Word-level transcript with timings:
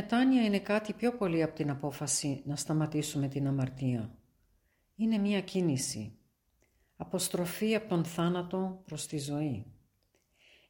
Μετάνοια 0.00 0.44
είναι 0.44 0.58
κάτι 0.58 0.92
πιο 0.92 1.16
πολύ 1.16 1.42
από 1.42 1.54
την 1.54 1.70
απόφαση 1.70 2.42
να 2.44 2.56
σταματήσουμε 2.56 3.28
την 3.28 3.46
αμαρτία. 3.46 4.18
Είναι 4.94 5.18
μία 5.18 5.40
κίνηση. 5.40 6.18
Αποστροφή 6.96 7.74
από 7.74 7.88
τον 7.88 8.04
θάνατο 8.04 8.82
προς 8.86 9.06
τη 9.06 9.18
ζωή. 9.18 9.66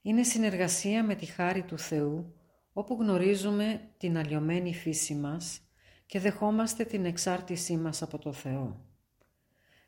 Είναι 0.03 0.23
συνεργασία 0.23 1.05
με 1.05 1.15
τη 1.15 1.27
χάρη 1.27 1.63
του 1.63 1.79
Θεού, 1.79 2.35
όπου 2.73 2.97
γνωρίζουμε 3.01 3.81
την 3.97 4.17
αλλοιωμένη 4.19 4.75
φύση 4.75 5.15
μας 5.15 5.61
και 6.07 6.21
δεχόμαστε 6.21 6.85
την 6.85 7.05
εξάρτησή 7.05 7.77
μας 7.77 8.03
από 8.03 8.19
το 8.19 8.33
Θεό. 8.33 8.87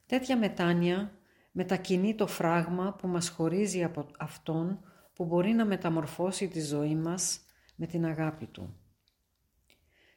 Τέτοια 0.06 0.38
μετάνοια 0.38 1.18
μετακινεί 1.52 2.14
το 2.14 2.27
φράγμα 2.27 2.94
που 2.94 3.08
μας 3.08 3.28
χωρίζει 3.28 3.84
από 3.84 4.06
Αυτόν 4.18 4.80
που 5.12 5.24
μπορεί 5.24 5.52
να 5.52 5.64
μεταμορφώσει 5.64 6.48
τη 6.48 6.61
ζωή 6.61 6.94
μας 6.94 7.41
με 7.77 7.86
την 7.86 8.05
αγάπη 8.05 8.46
Του. 8.46 8.74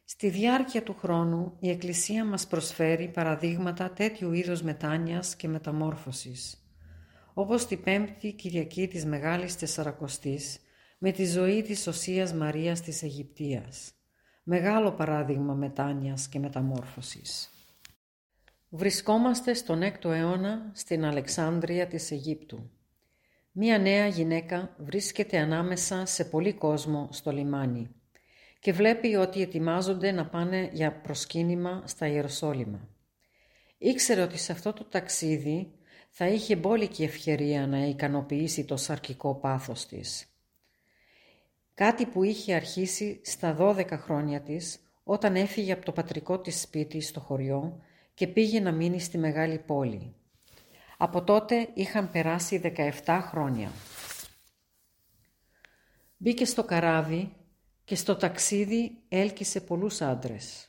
Στη 0.06 0.30
διάρκεια 0.30 0.84
του 0.84 0.96
χρόνου 1.00 1.58
η 1.60 1.70
Εκκλησία 1.70 2.26
μας 2.26 2.48
προσφέρει 2.48 3.08
παραδείγματα 3.08 3.92
τέτοιου 3.92 4.34
είδους 4.34 4.62
μετάνοιας 4.62 5.36
και 5.36 5.48
μεταμόρφωσης, 5.48 6.68
όπως 7.34 7.66
την 7.66 7.84
Πέμπτη 7.84 8.34
Κυριακή 8.34 8.88
της 8.88 9.06
Μεγάλης 9.06 9.58
Τεσσαρακοστής 9.58 10.60
με 10.98 11.12
τη 11.12 11.26
ζωή 11.26 11.62
της 11.62 11.88
Οσίας 11.88 12.34
Μαρίας 12.34 12.82
της 12.82 13.04
Αιγυπτίας. 13.04 13.94
Μεγάλο 14.44 14.92
παράδειγμα 14.92 15.54
μετάνοιας 15.54 16.28
και 16.28 16.40
μεταμόρφωσης. 16.40 17.50
Βρισκόμαστε 18.70 19.54
στον 19.54 19.82
6ο 19.82 20.12
αιώνα 20.12 20.72
στην 20.74 21.06
Αλεξάνδρεια 21.06 21.88
της 21.88 22.12
Αιγύπτου. 22.12 22.70
Μία 23.52 23.78
νέα 23.78 24.08
γυναίκα 24.08 24.76
βρίσκεται 24.78 25.38
ανάμεσα 25.38 26.06
σε 26.06 26.26
πολύ 26.26 26.54
κόσμο 26.54 27.08
στο 27.12 27.32
λιμάνι 27.32 28.03
και 28.64 28.74
βλέπει 28.74 29.16
ότι 29.16 29.42
ετοιμάζονται 29.42 30.12
να 30.12 30.26
πάνε 30.26 30.70
για 30.74 30.92
προσκύνημα 31.02 31.84
στα 31.86 32.08
Ιεροσόλυμα. 32.08 32.88
Ήξερε 33.78 34.22
ότι 34.22 34.38
σε 34.38 34.52
αυτό 34.52 34.74
το 34.74 34.84
ταξίδι 34.84 35.72
θα 36.10 36.28
είχε 36.28 36.56
μπόλικη 36.56 37.04
ευκαιρία 37.04 37.68
να 37.68 37.86
ικανοποιήσει 37.86 38.66
το 38.66 38.78
σαρκικό 38.78 39.36
πάθος 39.36 39.86
της. 39.86 40.26
Κάτι 41.74 42.06
που 42.06 42.24
είχε 42.24 42.54
αρχίσει 42.54 43.22
στα 43.24 43.56
12 43.60 43.88
χρόνια 43.92 44.42
της 44.42 44.80
όταν 45.04 45.36
έφυγε 45.36 45.72
από 45.72 45.86
το 45.86 45.92
πατρικό 45.92 46.40
της 46.40 46.62
σπίτι 46.62 47.02
στο 47.02 47.20
χωριό 47.20 47.82
και 48.14 48.28
πήγε 48.28 48.60
να 48.60 48.72
μείνει 48.72 49.00
στη 49.00 49.18
μεγάλη 49.18 49.58
πόλη. 49.58 50.16
Από 50.98 51.24
τότε 51.24 51.70
είχαν 51.74 52.12
περάσει 52.12 52.74
17 53.06 53.20
χρόνια. 53.22 53.72
Μπήκε 56.18 56.46
στο 56.46 56.64
καράβι 56.64 57.32
και 57.84 57.96
στο 57.96 58.16
ταξίδι 58.16 59.04
έλκυσε 59.08 59.62
πολλούς 59.62 60.02
άντρες. 60.02 60.68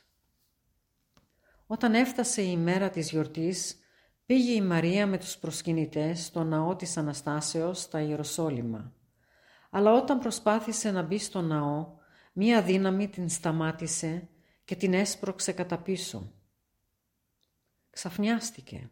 Όταν 1.67 1.93
έφτασε 1.93 2.41
η 2.41 2.57
μέρα 2.57 2.89
της 2.89 3.09
γιορτής, 3.09 3.79
πήγε 4.25 4.51
η 4.51 4.61
Μαρία 4.61 5.07
με 5.07 5.17
τους 5.17 5.37
προσκυνητές 5.37 6.25
στο 6.25 6.43
ναό 6.43 6.75
της 6.75 6.97
Αναστάσεως 6.97 7.79
στα 7.81 8.01
Ιεροσόλυμα. 8.01 8.93
Αλλά 9.69 9.91
όταν 9.91 10.19
προσπάθησε 10.19 10.91
να 10.91 11.01
μπει 11.01 11.17
στο 11.17 11.41
ναό, 11.41 11.93
μία 12.33 12.61
δύναμη 12.61 13.07
την 13.07 13.29
σταμάτησε 13.29 14.29
και 14.65 14.75
την 14.75 14.93
έσπρωξε 14.93 15.51
κατά 15.51 15.77
πίσω. 15.77 16.33
Ξαφνιάστηκε, 17.89 18.89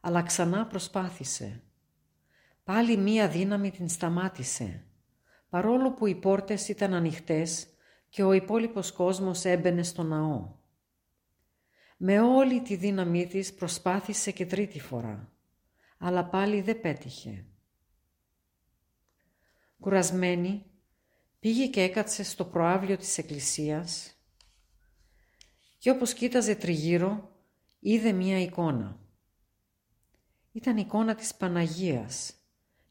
αλλά 0.00 0.22
ξανά 0.22 0.66
προσπάθησε. 0.66 1.62
Πάλι 2.64 2.96
μία 2.96 3.28
δύναμη 3.28 3.70
την 3.70 3.88
σταμάτησε 3.88 4.84
παρόλο 5.54 5.92
που 5.92 6.06
οι 6.06 6.14
πόρτες 6.14 6.68
ήταν 6.68 6.94
ανοιχτές 6.94 7.66
και 8.08 8.22
ο 8.22 8.32
υπόλοιπος 8.32 8.92
κόσμος 8.92 9.44
έμπαινε 9.44 9.82
στο 9.82 10.02
ναό. 10.02 10.52
Με 11.96 12.20
όλη 12.20 12.62
τη 12.62 12.76
δύναμή 12.76 13.26
της 13.26 13.54
προσπάθησε 13.54 14.30
και 14.30 14.46
τρίτη 14.46 14.80
φορά, 14.80 15.32
αλλά 15.98 16.24
πάλι 16.24 16.60
δεν 16.60 16.80
πέτυχε. 16.80 17.46
Κουρασμένη, 19.80 20.64
πήγε 21.40 21.66
και 21.66 21.82
έκατσε 21.82 22.22
στο 22.22 22.44
προάβλιο 22.44 22.96
της 22.96 23.18
εκκλησίας 23.18 24.16
και 25.78 25.90
όπως 25.90 26.12
κοίταζε 26.12 26.54
τριγύρω, 26.54 27.30
είδε 27.78 28.12
μία 28.12 28.40
εικόνα. 28.40 29.00
Ήταν 30.52 30.76
εικόνα 30.76 31.14
της 31.14 31.34
Παναγίας 31.34 32.34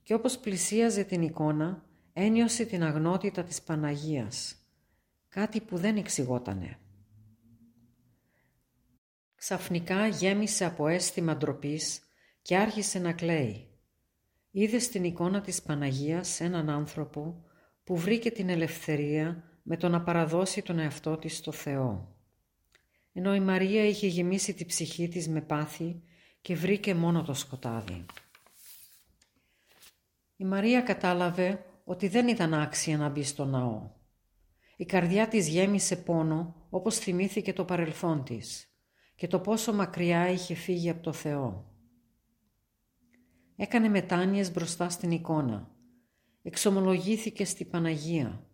και 0.03 0.13
όπως 0.13 0.37
πλησίαζε 0.37 1.03
την 1.03 1.21
εικόνα, 1.21 1.91
ένιωσε 2.13 2.65
την 2.65 2.83
αγνότητα 2.83 3.43
της 3.43 3.61
Παναγίας, 3.61 4.55
κάτι 5.29 5.61
που 5.61 5.77
δεν 5.77 5.97
εξηγότανε. 5.97 6.77
Ξαφνικά 9.35 10.07
γέμισε 10.07 10.65
από 10.65 10.87
αίσθημα 10.87 11.37
ντροπής 11.37 12.01
και 12.41 12.57
άρχισε 12.57 12.99
να 12.99 13.13
κλαίει. 13.13 13.67
Είδε 14.51 14.79
στην 14.79 15.03
εικόνα 15.03 15.41
της 15.41 15.61
Παναγίας 15.61 16.39
έναν 16.39 16.69
άνθρωπο 16.69 17.43
που 17.83 17.97
βρήκε 17.97 18.31
την 18.31 18.49
ελευθερία 18.49 19.43
με 19.63 19.77
το 19.77 19.89
να 19.89 20.01
παραδώσει 20.01 20.61
τον 20.61 20.79
εαυτό 20.79 21.17
της 21.17 21.37
στο 21.37 21.51
Θεό. 21.51 22.15
Ενώ 23.13 23.35
η 23.35 23.39
Μαρία 23.39 23.85
είχε 23.85 24.07
γεμίσει 24.07 24.53
τη 24.53 24.65
ψυχή 24.65 25.07
της 25.07 25.27
με 25.27 25.41
πάθη 25.41 26.01
και 26.41 26.55
βρήκε 26.55 26.93
μόνο 26.93 27.23
το 27.23 27.33
σκοτάδι. 27.33 28.05
Η 30.35 30.45
Μαρία 30.45 30.81
κατάλαβε 30.81 31.65
ότι 31.83 32.07
δεν 32.07 32.27
ήταν 32.27 32.53
άξια 32.53 32.97
να 32.97 33.09
μπει 33.09 33.23
στο 33.23 33.45
ναό. 33.45 33.91
Η 34.75 34.85
καρδιά 34.85 35.27
της 35.27 35.47
γέμισε 35.47 35.95
πόνο 35.95 36.67
όπως 36.69 36.97
θυμήθηκε 36.97 37.53
το 37.53 37.65
παρελθόν 37.65 38.23
της 38.23 38.67
και 39.15 39.27
το 39.27 39.39
πόσο 39.39 39.73
μακριά 39.73 40.29
είχε 40.29 40.53
φύγει 40.53 40.89
από 40.89 41.01
το 41.01 41.13
Θεό. 41.13 41.71
Έκανε 43.55 43.89
μετάνοιες 43.89 44.51
μπροστά 44.51 44.89
στην 44.89 45.11
εικόνα. 45.11 45.71
Εξομολογήθηκε 46.41 47.45
στη 47.45 47.65
Παναγία. 47.65 48.47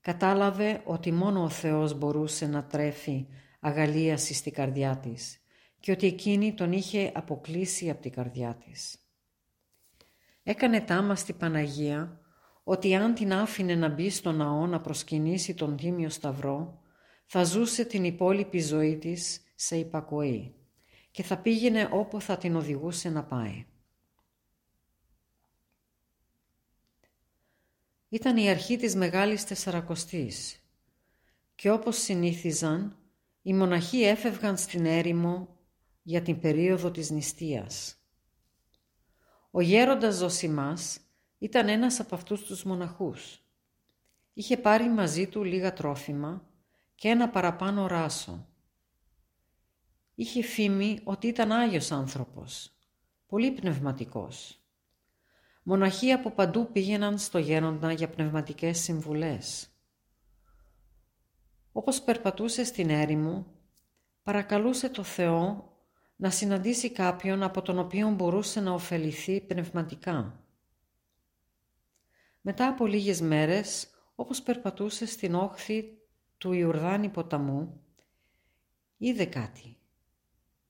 Κατάλαβε 0.00 0.82
ότι 0.84 1.12
μόνο 1.12 1.42
ο 1.42 1.48
Θεός 1.48 1.98
μπορούσε 1.98 2.46
να 2.46 2.64
τρέφει 2.64 3.26
αγαλίαση 3.60 4.34
στη 4.34 4.50
καρδιά 4.50 4.98
της 4.98 5.38
και 5.80 5.92
ότι 5.92 6.06
εκείνη 6.06 6.54
τον 6.54 6.72
είχε 6.72 7.12
αποκλείσει 7.14 7.90
από 7.90 8.00
την 8.00 8.12
καρδιά 8.12 8.54
της. 8.54 8.98
Έκανε 10.42 10.80
τάμα 10.80 11.14
στη 11.14 11.32
Παναγία 11.32 12.20
ότι 12.64 12.94
αν 12.94 13.14
την 13.14 13.32
άφηνε 13.32 13.74
να 13.74 13.88
μπει 13.88 14.10
στο 14.10 14.32
ναό 14.32 14.66
να 14.66 14.80
προσκυνήσει 14.80 15.54
τον 15.54 15.76
Τίμιο 15.76 16.08
Σταυρό, 16.08 16.82
θα 17.26 17.44
ζούσε 17.44 17.84
την 17.84 18.04
υπόλοιπη 18.04 18.60
ζωή 18.60 18.96
της 18.96 19.40
σε 19.54 19.76
υπακοή 19.76 20.54
και 21.10 21.22
θα 21.22 21.38
πήγαινε 21.38 21.88
όπου 21.92 22.20
θα 22.20 22.36
την 22.36 22.56
οδηγούσε 22.56 23.10
να 23.10 23.24
πάει. 23.24 23.66
Ήταν 28.08 28.36
η 28.36 28.50
αρχή 28.50 28.76
της 28.76 28.94
Μεγάλης 28.94 29.44
Τεσσαρακοστής 29.44 30.58
και 31.54 31.70
όπως 31.70 31.96
συνήθιζαν, 31.96 32.98
οι 33.42 33.54
μοναχοί 33.54 34.02
έφευγαν 34.02 34.56
στην 34.56 34.86
έρημο 34.86 35.56
για 36.02 36.22
την 36.22 36.40
περίοδο 36.40 36.90
της 36.90 37.10
νηστείας. 37.10 37.96
Ο 39.50 39.60
γέροντας 39.60 40.14
Ζωσιμάς 40.14 40.98
ήταν 41.44 41.68
ένας 41.68 42.00
από 42.00 42.14
αυτούς 42.14 42.44
τους 42.44 42.64
μοναχούς. 42.64 43.42
Είχε 44.32 44.56
πάρει 44.56 44.88
μαζί 44.88 45.28
του 45.28 45.44
λίγα 45.44 45.72
τρόφιμα 45.72 46.46
και 46.94 47.08
ένα 47.08 47.28
παραπάνω 47.28 47.86
ράσο. 47.86 48.46
Είχε 50.14 50.42
φήμη 50.42 51.00
ότι 51.04 51.26
ήταν 51.26 51.52
Άγιος 51.52 51.92
άνθρωπος, 51.92 52.72
πολύ 53.26 53.50
πνευματικός. 53.50 54.62
Μοναχοί 55.62 56.12
από 56.12 56.30
παντού 56.30 56.72
πήγαιναν 56.72 57.18
στο 57.18 57.38
γέροντα 57.38 57.92
για 57.92 58.10
πνευματικές 58.10 58.78
συμβουλές. 58.78 59.68
Όπως 61.72 62.02
περπατούσε 62.02 62.64
στην 62.64 62.90
έρημο, 62.90 63.46
παρακαλούσε 64.22 64.88
το 64.88 65.02
Θεό 65.02 65.72
να 66.16 66.30
συναντήσει 66.30 66.90
κάποιον 66.90 67.42
από 67.42 67.62
τον 67.62 67.78
οποίο 67.78 68.10
μπορούσε 68.10 68.60
να 68.60 68.72
ωφεληθεί 68.72 69.40
πνευματικά. 69.40 70.43
Μετά 72.46 72.68
από 72.68 72.86
λίγες 72.86 73.20
μέρες, 73.20 73.88
όπως 74.14 74.42
περπατούσε 74.42 75.06
στην 75.06 75.34
όχθη 75.34 75.84
του 76.38 76.52
Ιουρδάνη 76.52 77.08
ποταμού, 77.08 77.80
είδε 78.96 79.24
κάτι, 79.24 79.78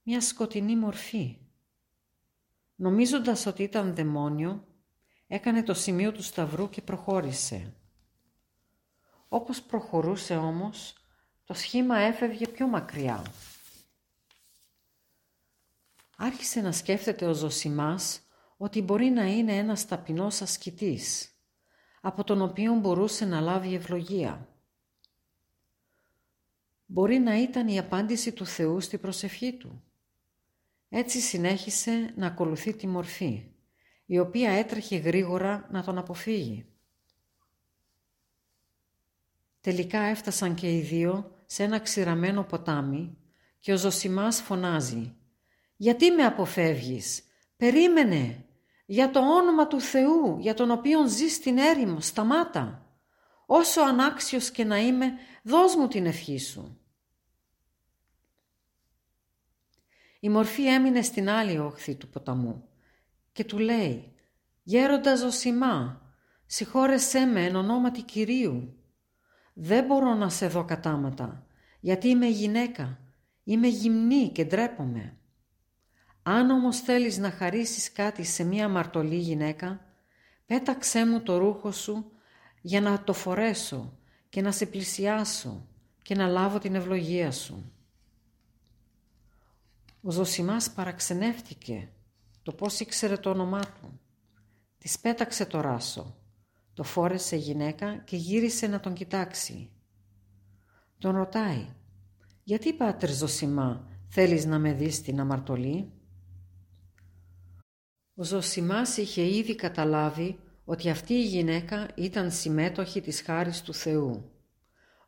μια 0.02 0.20
σκοτεινή 0.20 0.76
μορφή. 0.76 1.38
Νομίζοντας 2.74 3.46
ότι 3.46 3.62
ήταν 3.62 3.94
δαιμόνιο, 3.94 4.66
έκανε 5.26 5.62
το 5.62 5.74
σημείο 5.74 6.12
του 6.12 6.22
σταυρού 6.22 6.68
και 6.70 6.82
προχώρησε. 6.82 7.74
Όπως 9.28 9.62
προχωρούσε 9.62 10.36
όμως, 10.36 10.94
το 11.44 11.54
σχήμα 11.54 11.96
έφευγε 11.98 12.48
πιο 12.48 12.66
μακριά. 12.66 13.22
Άρχισε 16.16 16.60
να 16.60 16.72
σκέφτεται 16.72 17.26
ο 17.26 17.34
Ζωσιμάς 17.34 18.20
ότι 18.56 18.82
μπορεί 18.82 19.10
να 19.10 19.24
είναι 19.24 19.56
ένας 19.56 19.86
ταπεινός 19.86 20.40
ασκητής, 20.42 21.33
από 22.06 22.24
τον 22.24 22.42
οποίο 22.42 22.74
μπορούσε 22.74 23.24
να 23.24 23.40
λάβει 23.40 23.74
ευλογία. 23.74 24.48
Μπορεί 26.86 27.18
να 27.18 27.42
ήταν 27.42 27.68
η 27.68 27.78
απάντηση 27.78 28.32
του 28.32 28.46
Θεού 28.46 28.80
στη 28.80 28.98
προσευχή 28.98 29.52
του. 29.52 29.82
Έτσι 30.88 31.20
συνέχισε 31.20 32.12
να 32.16 32.26
ακολουθεί 32.26 32.74
τη 32.74 32.86
μορφή, 32.86 33.44
η 34.06 34.18
οποία 34.18 34.50
έτρεχε 34.50 34.96
γρήγορα 34.96 35.68
να 35.70 35.82
τον 35.82 35.98
αποφύγει. 35.98 36.66
Τελικά 39.60 40.00
έφτασαν 40.00 40.54
και 40.54 40.76
οι 40.76 40.80
δύο 40.80 41.42
σε 41.46 41.62
ένα 41.62 41.78
ξηραμένο 41.78 42.44
ποτάμι 42.44 43.16
και 43.58 43.72
ο 43.72 43.76
Ζωσιμάς 43.76 44.40
φωνάζει 44.40 45.14
«Γιατί 45.76 46.10
με 46.10 46.24
αποφεύγεις, 46.24 47.22
περίμενε, 47.56 48.43
για 48.84 49.10
το 49.10 49.20
όνομα 49.20 49.66
του 49.66 49.80
Θεού, 49.80 50.38
για 50.38 50.54
τον 50.54 50.70
οποίον 50.70 51.08
ζει 51.08 51.28
στην 51.28 51.58
έρημο, 51.58 52.00
σταμάτα. 52.00 52.86
Όσο 53.46 53.80
ανάξιος 53.80 54.50
και 54.50 54.64
να 54.64 54.78
είμαι, 54.78 55.12
δώσ' 55.42 55.76
μου 55.76 55.88
την 55.88 56.06
ευχή 56.06 56.38
σου». 56.38 56.78
Η 60.20 60.28
μορφή 60.28 60.66
έμεινε 60.66 61.02
στην 61.02 61.28
άλλη 61.28 61.58
όχθη 61.58 61.94
του 61.94 62.08
ποταμού 62.08 62.68
και 63.32 63.44
του 63.44 63.58
λέει 63.58 64.12
«Γέροντας 64.62 65.18
Ζωσιμά, 65.18 66.02
συγχώρεσέ 66.46 67.24
με 67.24 67.44
εν 67.44 67.56
ονόματι 67.56 68.02
Κυρίου. 68.02 68.74
Δεν 69.54 69.84
μπορώ 69.84 70.14
να 70.14 70.28
σε 70.28 70.46
δω 70.46 70.64
κατάματα, 70.64 71.46
γιατί 71.80 72.08
είμαι 72.08 72.26
γυναίκα, 72.26 72.98
είμαι 73.44 73.66
γυμνή 73.66 74.28
και 74.28 74.44
ντρέπομαι. 74.44 75.16
Αν 76.26 76.50
όμως 76.50 76.80
θέλεις 76.80 77.18
να 77.18 77.30
χαρίσεις 77.30 77.92
κάτι 77.92 78.24
σε 78.24 78.44
μία 78.44 78.64
αμαρτωλή 78.64 79.16
γυναίκα, 79.16 79.80
πέταξέ 80.46 81.06
μου 81.06 81.22
το 81.22 81.38
ρούχο 81.38 81.72
σου 81.72 82.10
για 82.60 82.80
να 82.80 83.04
το 83.04 83.12
φορέσω 83.12 83.98
και 84.28 84.40
να 84.40 84.52
σε 84.52 84.66
πλησιάσω 84.66 85.68
και 86.02 86.14
να 86.14 86.26
λάβω 86.26 86.58
την 86.58 86.74
ευλογία 86.74 87.32
σου. 87.32 87.72
Ο 90.02 90.10
Ζωσιμάς 90.10 90.70
παραξενεύτηκε 90.70 91.88
το 92.42 92.52
πώς 92.52 92.80
ήξερε 92.80 93.16
το 93.16 93.30
όνομά 93.30 93.60
του. 93.60 94.00
Της 94.78 94.98
πέταξε 94.98 95.46
το 95.46 95.60
ράσο, 95.60 96.16
το 96.74 96.82
φόρεσε 96.82 97.36
γυναίκα 97.36 97.96
και 97.96 98.16
γύρισε 98.16 98.66
να 98.66 98.80
τον 98.80 98.94
κοιτάξει. 98.94 99.70
Τον 100.98 101.16
ρωτάει 101.16 101.66
«Γιατί 102.42 102.72
πάτερ 102.72 103.10
Ζωσιμά 103.10 103.88
θέλεις 104.08 104.44
να 104.44 104.58
με 104.58 104.72
δεις 104.72 105.02
την 105.02 105.20
αμαρτωλή» 105.20 105.92
Ο 108.14 108.24
Ζωσιμάς 108.24 108.96
είχε 108.96 109.22
ήδη 109.36 109.54
καταλάβει 109.54 110.38
ότι 110.64 110.90
αυτή 110.90 111.14
η 111.14 111.24
γυναίκα 111.24 111.88
ήταν 111.94 112.30
συμμέτοχη 112.30 113.00
της 113.00 113.22
χάρης 113.22 113.62
του 113.62 113.74
Θεού. 113.74 114.30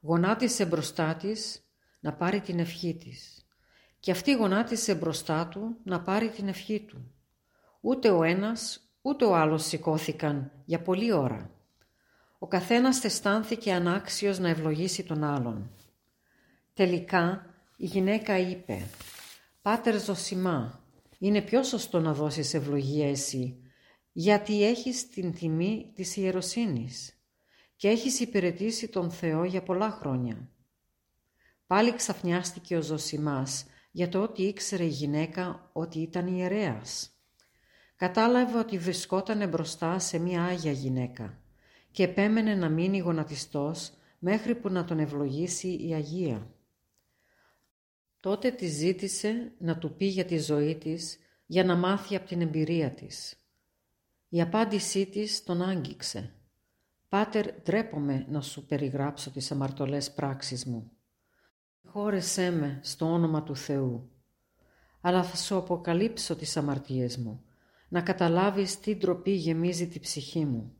Γονάτισε 0.00 0.64
μπροστά 0.64 1.14
της 1.14 1.60
να 2.00 2.12
πάρει 2.12 2.40
την 2.40 2.58
ευχή 2.58 2.94
της 2.94 3.46
και 4.00 4.10
αυτή 4.10 4.32
γονάτισε 4.32 4.94
μπροστά 4.94 5.46
του 5.46 5.76
να 5.84 6.00
πάρει 6.00 6.28
την 6.28 6.48
ευχή 6.48 6.80
του. 6.80 7.12
Ούτε 7.80 8.10
ο 8.10 8.22
ένας 8.22 8.80
ούτε 9.02 9.24
ο 9.24 9.34
άλλος 9.34 9.64
σηκώθηκαν 9.64 10.52
για 10.64 10.82
πολλή 10.82 11.12
ώρα. 11.12 11.50
Ο 12.38 12.46
καθένας 12.46 13.04
αισθάνθηκε 13.04 13.72
ανάξιος 13.72 14.38
να 14.38 14.48
ευλογήσει 14.48 15.02
τον 15.04 15.24
άλλον. 15.24 15.70
Τελικά 16.74 17.54
η 17.76 17.86
γυναίκα 17.86 18.38
είπε 18.38 18.86
«Πάτερ 19.62 20.00
Ζωσιμά, 20.00 20.80
είναι 21.26 21.42
πιο 21.42 21.62
σωστό 21.62 22.00
να 22.00 22.14
δώσεις 22.14 22.54
ευλογία 22.54 23.08
εσύ, 23.08 23.56
γιατί 24.12 24.64
έχεις 24.64 25.08
την 25.08 25.32
τιμή 25.32 25.92
της 25.94 26.16
ιεροσύνης 26.16 27.20
και 27.76 27.88
έχεις 27.88 28.20
υπηρετήσει 28.20 28.88
τον 28.88 29.10
Θεό 29.10 29.44
για 29.44 29.62
πολλά 29.62 29.90
χρόνια». 29.90 30.50
Πάλι 31.66 31.94
ξαφνιάστηκε 31.94 32.76
ο 32.76 32.82
Ζωσιμάς 32.82 33.66
για 33.90 34.08
το 34.08 34.22
ότι 34.22 34.42
ήξερε 34.42 34.84
η 34.84 34.88
γυναίκα 34.88 35.70
ότι 35.72 35.98
ήταν 35.98 36.26
ιερέας. 36.26 37.10
Κατάλαβε 37.96 38.58
ότι 38.58 38.78
βρισκόταν 38.78 39.48
μπροστά 39.48 39.98
σε 39.98 40.18
μια 40.18 40.42
άγια 40.42 40.72
γυναίκα 40.72 41.38
και 41.90 42.02
επέμενε 42.02 42.54
να 42.54 42.68
μείνει 42.68 42.98
γονατιστός 42.98 43.92
μέχρι 44.18 44.54
που 44.54 44.68
να 44.68 44.84
τον 44.84 44.98
ευλογήσει 44.98 45.68
η 45.68 45.94
Αγία. 45.94 46.50
Τότε 48.26 48.50
τη 48.50 48.66
ζήτησε 48.66 49.52
να 49.58 49.78
του 49.78 49.96
πει 49.96 50.04
για 50.04 50.24
τη 50.24 50.38
ζωή 50.38 50.76
της 50.76 51.18
για 51.46 51.64
να 51.64 51.76
μάθει 51.76 52.16
από 52.16 52.26
την 52.26 52.40
εμπειρία 52.40 52.90
της. 52.90 53.40
Η 54.28 54.40
απάντησή 54.40 55.06
της 55.06 55.44
τον 55.44 55.62
άγγιξε. 55.62 56.32
«Πάτερ, 57.08 57.52
ντρέπομαι 57.62 58.26
να 58.28 58.40
σου 58.40 58.66
περιγράψω 58.66 59.30
τις 59.30 59.50
αμαρτωλές 59.50 60.12
πράξεις 60.12 60.64
μου. 60.64 60.90
Χώρεσέ 61.84 62.50
με 62.50 62.80
στο 62.82 63.12
όνομα 63.12 63.42
του 63.42 63.56
Θεού. 63.56 64.10
Αλλά 65.00 65.22
θα 65.22 65.36
σου 65.36 65.56
αποκαλύψω 65.56 66.36
τις 66.36 66.56
αμαρτίες 66.56 67.16
μου, 67.16 67.44
να 67.88 68.02
καταλάβεις 68.02 68.80
τι 68.80 68.96
ντροπή 68.96 69.30
γεμίζει 69.30 69.88
τη 69.88 69.98
ψυχή 70.00 70.44
μου. 70.44 70.76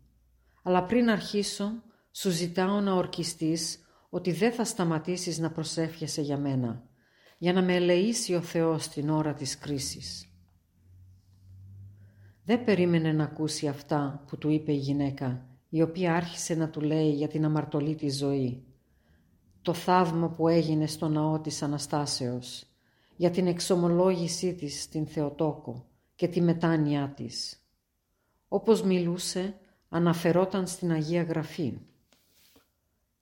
Αλλά 0.63 0.85
πριν 0.85 1.11
αρχίσω, 1.11 1.83
σου 2.11 2.31
ζητάω 2.31 2.81
να 2.81 2.95
ορκιστείς 2.95 3.79
ότι 4.11 4.33
δεν 4.33 4.53
θα 4.53 4.65
σταματήσεις 4.65 5.39
να 5.39 5.51
προσεύχεσαι 5.51 6.21
για 6.23 6.39
μένα, 6.39 6.95
για 7.39 7.53
να 7.53 7.63
με 7.63 7.75
ελεήσει 7.75 8.35
ο 8.35 8.41
Θεός 8.41 8.89
την 8.89 9.11
ώρα 9.11 9.35
της 9.35 9.59
κρίσης. 9.59 10.31
Δεν 12.45 12.65
περίμενε 12.65 13.13
να 13.13 13.25
ακούσει 13.25 13.69
αυτά 13.69 14.25
που 14.27 14.39
του 14.39 14.49
είπε 14.51 14.73
η 14.73 14.77
γυναίκα, 14.77 15.47
η 15.69 15.83
οποία 15.83 16.15
άρχισε 16.15 16.55
να 16.55 16.71
του 16.71 16.81
λέει 16.81 17.11
για 17.11 17.29
την 17.29 17.45
αμαρτωλή 17.45 17.95
της 17.95 18.17
ζωή. 18.17 18.65
Το 19.63 19.75
θαύμα 19.75 20.29
που 20.29 20.49
έγινε 20.49 20.87
στο 20.87 21.09
ναό 21.09 21.41
της 21.41 21.63
Αναστάσεως, 21.63 22.67
για 23.17 23.31
την 23.31 23.47
εξομολόγησή 23.47 24.55
της 24.55 24.83
στην 24.83 25.07
Θεοτόκο 25.07 25.87
και 26.15 26.29
τη 26.29 26.41
μετάνοιά 26.41 27.13
της. 27.17 27.61
Όπως 28.49 28.83
μιλούσε, 28.83 29.55
αναφερόταν 29.89 30.67
στην 30.67 30.93
Αγία 30.93 31.23
Γραφή. 31.23 31.79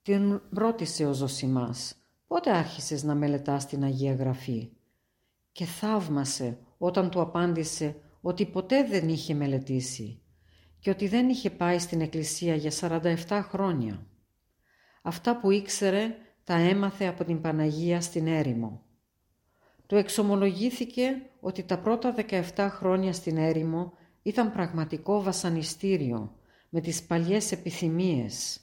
Την 0.03 0.43
ρώτησε 0.51 1.07
ο 1.07 1.13
Ζωσιμάς 1.13 2.04
«Πότε 2.27 2.51
άρχισες 2.51 3.03
να 3.03 3.15
μελετάς 3.15 3.67
την 3.67 3.85
Αγία 3.85 4.15
Γραφή» 4.15 4.71
και 5.53 5.65
θαύμασε 5.65 6.59
όταν 6.79 7.11
του 7.11 7.21
απάντησε 7.21 7.97
ότι 8.21 8.47
ποτέ 8.47 8.85
δεν 8.85 9.09
είχε 9.09 9.35
μελετήσει 9.35 10.23
και 10.79 10.91
ότι 10.91 11.09
δεν 11.09 11.29
είχε 11.29 11.51
πάει 11.51 11.79
στην 11.79 12.01
εκκλησία 12.01 12.55
για 12.55 12.73
47 12.81 13.41
χρόνια. 13.43 14.07
Αυτά 15.03 15.41
που 15.41 15.51
ήξερε 15.51 16.17
τα 16.45 16.55
έμαθε 16.55 17.07
από 17.07 17.25
την 17.25 17.41
Παναγία 17.41 18.01
στην 18.01 18.27
έρημο. 18.27 18.83
Του 19.87 19.97
εξομολογήθηκε 19.97 21.31
ότι 21.41 21.63
τα 21.63 21.79
πρώτα 21.79 22.15
17 22.57 22.69
χρόνια 22.71 23.13
στην 23.13 23.37
έρημο 23.37 23.93
ήταν 24.23 24.53
πραγματικό 24.53 25.23
βασανιστήριο 25.23 26.37
με 26.69 26.81
τις 26.81 27.03
παλιές 27.03 27.53
επιθυμίες. 27.53 28.61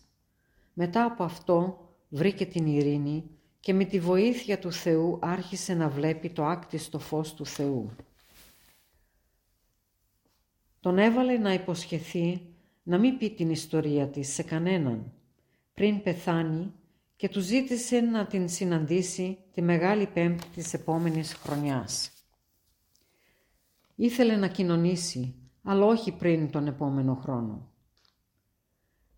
Μετά 0.74 1.04
από 1.04 1.24
αυτό 1.24 1.78
βρήκε 2.10 2.46
την 2.46 2.66
ειρήνη 2.66 3.30
και 3.62 3.74
με 3.74 3.86
τη 3.86 4.00
βοήθεια 4.00 4.60
του 4.60 4.72
Θεού 4.72 5.20
άρχισε 5.22 5.74
να 5.74 5.90
βλέπει 5.90 6.30
το 6.30 6.46
άκτιστο 6.46 7.00
φως 7.00 7.34
του 7.34 7.46
Θεού. 7.46 7.90
Τον 10.80 10.98
έβαλε 10.98 11.38
να 11.38 11.54
υποσχεθεί 11.54 12.42
να 12.84 12.98
μην 12.98 13.18
πει 13.18 13.32
την 13.32 13.50
ιστορία 13.50 14.08
της 14.08 14.34
σε 14.34 14.44
κανέναν 14.44 15.14
πριν 15.74 16.02
πεθάνει 16.02 16.74
και 17.16 17.30
του 17.30 17.40
ζήτησε 17.40 18.00
να 18.00 18.26
την 18.26 18.50
συναντήσει 18.50 19.38
τη 19.54 19.62
Μεγάλη 19.62 20.08
Πέμπτη 20.08 20.48
της 20.48 20.74
επόμενης 20.74 21.34
χρονιάς. 21.34 22.12
Ήθελε 23.96 24.36
να 24.36 24.48
κοινωνήσει, 24.48 25.36
αλλά 25.64 25.86
όχι 25.86 26.12
πριν 26.12 26.52
τον 26.52 26.68
επόμενο 26.68 27.16
χρόνο. 27.16 27.72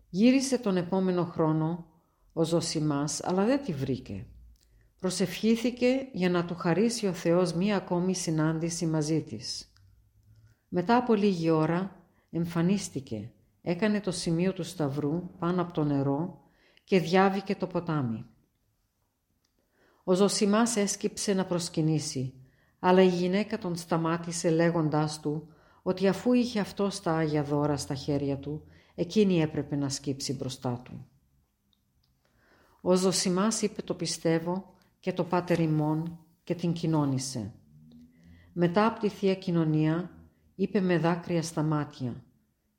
Γύρισε 0.08 0.58
τον 0.58 0.76
επόμενο 0.76 1.24
χρόνο 1.24 1.86
ο 2.32 2.44
Ζωσιμάς, 2.44 3.24
αλλά 3.24 3.44
δεν 3.44 3.64
τη 3.64 3.72
βρήκε. 3.72 4.26
Προσευχήθηκε 5.04 6.08
για 6.12 6.30
να 6.30 6.44
του 6.44 6.54
χαρίσει 6.54 7.06
ο 7.06 7.12
Θεός 7.12 7.52
μία 7.52 7.76
ακόμη 7.76 8.14
συνάντηση 8.14 8.86
μαζί 8.86 9.22
της. 9.22 9.72
Μετά 10.68 10.96
από 10.96 11.14
λίγη 11.14 11.50
ώρα 11.50 12.06
εμφανίστηκε, 12.30 13.32
έκανε 13.62 14.00
το 14.00 14.10
σημείο 14.10 14.52
του 14.52 14.62
σταυρού 14.62 15.30
πάνω 15.38 15.62
από 15.62 15.72
το 15.72 15.84
νερό 15.84 16.42
και 16.84 17.00
διάβηκε 17.00 17.54
το 17.54 17.66
ποτάμι. 17.66 18.24
Ο 20.04 20.14
Ζωσιμάς 20.14 20.76
έσκυψε 20.76 21.34
να 21.34 21.44
προσκυνήσει, 21.44 22.34
αλλά 22.78 23.02
η 23.02 23.08
γυναίκα 23.08 23.58
τον 23.58 23.76
σταμάτησε 23.76 24.50
λέγοντάς 24.50 25.20
του 25.20 25.48
ότι 25.82 26.08
αφού 26.08 26.32
είχε 26.32 26.60
αυτό 26.60 26.90
στα 26.90 27.16
Άγια 27.16 27.42
δώρα 27.42 27.76
στα 27.76 27.94
χέρια 27.94 28.38
του, 28.38 28.64
εκείνη 28.94 29.40
έπρεπε 29.40 29.76
να 29.76 29.88
σκύψει 29.88 30.32
μπροστά 30.32 30.80
του. 30.84 31.06
Ο 32.80 32.94
Ζωσιμάς 32.94 33.62
είπε 33.62 33.82
το 33.82 33.94
πιστεύω 33.94 34.72
και 35.04 35.12
το 35.12 35.24
πάτερ 35.24 35.60
ημών 35.60 36.18
και 36.44 36.54
την 36.54 36.72
κοινώνησε. 36.72 37.52
Μετά 38.52 38.86
από 38.86 39.00
τη 39.00 39.08
Θεία 39.08 39.34
Κοινωνία 39.34 40.10
είπε 40.54 40.80
με 40.80 40.98
δάκρυα 40.98 41.42
στα 41.42 41.62
μάτια 41.62 42.24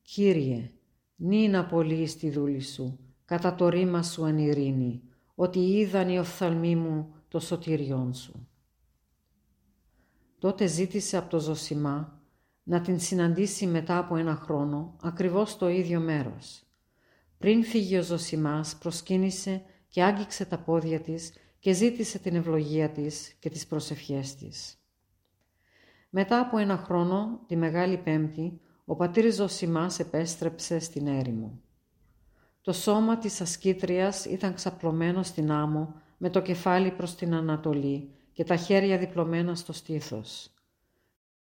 «Κύριε, 0.01 0.71
νύνα 1.15 1.65
πολύ 1.65 2.07
στη 2.07 2.29
δούλη 2.29 2.61
σου, 2.61 2.99
κατά 3.25 3.55
το 3.55 3.69
ρήμα 3.69 4.03
σου 4.03 4.25
εν 4.25 4.37
ειρήνη, 4.37 5.01
ότι 5.35 5.59
είδαν 5.59 6.09
οι 6.09 6.19
οφθαλμοί 6.19 6.75
μου 6.75 7.13
το 7.27 7.39
σωτηριόν 7.39 8.13
σου». 8.13 8.47
Τότε 10.39 10.65
ζήτησε 10.65 11.17
από 11.17 11.29
το 11.29 11.39
Ζωσιμά 11.39 12.21
να 12.63 12.81
την 12.81 12.99
συναντήσει 12.99 13.67
μετά 13.67 13.97
από 13.97 14.15
ένα 14.15 14.35
χρόνο, 14.35 14.95
ακριβώς 15.01 15.51
στο 15.51 15.67
ίδιο 15.67 15.99
μέρος. 15.99 16.63
Πριν 17.37 17.63
φύγει 17.63 17.97
ο 17.97 18.03
Ζωσιμάς, 18.03 18.77
προσκύνησε 18.77 19.63
και 19.87 20.03
άγγιξε 20.03 20.45
τα 20.45 20.57
πόδια 20.57 20.99
της 20.99 21.33
και 21.65 21.73
ζήτησε 21.73 22.19
την 22.19 22.35
ευλογία 22.35 22.89
της 22.89 23.35
και 23.39 23.49
τις 23.49 23.67
προσευχές 23.67 24.35
της. 24.35 24.77
Μετά 26.09 26.39
από 26.39 26.57
ένα 26.57 26.77
χρόνο, 26.77 27.39
τη 27.47 27.55
Μεγάλη 27.55 27.97
Πέμπτη, 27.97 28.61
ο 28.85 28.95
πατήρ 28.95 29.33
Ζωσιμάς 29.33 29.99
επέστρεψε 29.99 30.79
στην 30.79 31.07
έρημο. 31.07 31.61
Το 32.61 32.73
σώμα 32.73 33.17
της 33.17 33.41
ασκήτριας 33.41 34.25
ήταν 34.25 34.53
ξαπλωμένο 34.53 35.23
στην 35.23 35.51
άμμο 35.51 36.01
με 36.17 36.29
το 36.29 36.41
κεφάλι 36.41 36.91
προς 36.91 37.15
την 37.15 37.33
Ανατολή 37.33 38.13
και 38.31 38.43
τα 38.43 38.55
χέρια 38.55 38.97
διπλωμένα 38.97 39.55
στο 39.55 39.73
στήθος. 39.73 40.53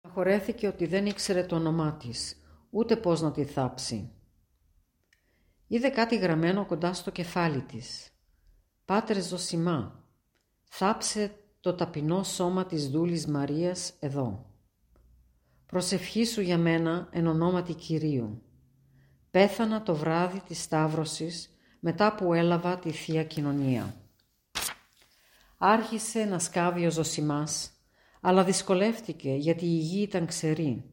Αχωρέθηκε 0.02 0.68
ότι 0.68 0.86
δεν 0.86 1.06
ήξερε 1.06 1.44
το 1.44 1.56
όνομά 1.56 1.94
της, 1.94 2.42
ούτε 2.70 2.96
πώς 2.96 3.22
να 3.22 3.32
τη 3.32 3.44
θάψει. 3.44 4.12
Είδε 5.68 5.90
κάτι 5.90 6.18
γραμμένο 6.18 6.66
κοντά 6.66 6.94
στο 6.94 7.12
κεφάλι 7.12 7.62
της. 7.62 8.10
«Πάτερ 8.86 9.24
Ζωσιμά, 9.24 10.00
θάψε 10.70 11.32
το 11.60 11.74
ταπεινό 11.74 12.24
σώμα 12.24 12.66
της 12.66 12.90
δούλης 12.90 13.28
Μαρίας 13.28 13.94
εδώ. 14.00 14.46
Προσευχήσου 15.66 16.42
για 16.42 16.58
μένα 16.58 17.08
εν 17.12 17.28
ονόματι 17.28 17.74
Κυρίου. 17.74 18.42
Πέθανα 19.32 19.84
το 19.84 19.96
βράδυ 19.96 20.42
της 20.48 20.62
Σταύρωσης 20.62 21.50
μετά 21.80 22.16
που 22.16 22.34
έλαβα 22.34 22.78
τη 22.78 22.92
Θεία 22.92 23.24
Κοινωνία. 23.24 23.96
Άρχισε 25.58 26.24
να 26.24 26.40
σκάβει 26.40 26.86
ο 26.86 26.92
Ζωσιμάς, 26.92 27.72
αλλά 28.22 28.44
δυσκολεύτηκε 28.44 29.32
γιατί 29.32 29.66
η 29.66 29.78
γη 29.78 30.02
ήταν 30.02 30.26
ξερή. 30.26 30.84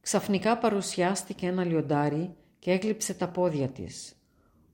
Ξαφνικά 0.00 0.58
παρουσιάστηκε 0.58 1.46
ένα 1.46 1.64
λιοντάρι 1.64 2.36
και 2.58 2.70
έκλειψε 2.70 3.14
τα 3.14 3.28
πόδια 3.28 3.68
της. 3.68 4.14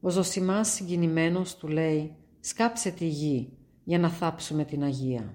Ο 0.01 0.11
Ζωσιμάς 0.11 0.69
συγκινημένος 0.69 1.57
του 1.57 1.69
λέει 1.69 2.17
«Σκάψε 2.41 2.91
τη 2.91 3.07
γη 3.07 3.60
για 3.91 3.99
να 3.99 4.09
θάψουμε 4.09 4.65
την 4.65 4.83
Αγία». 4.83 5.35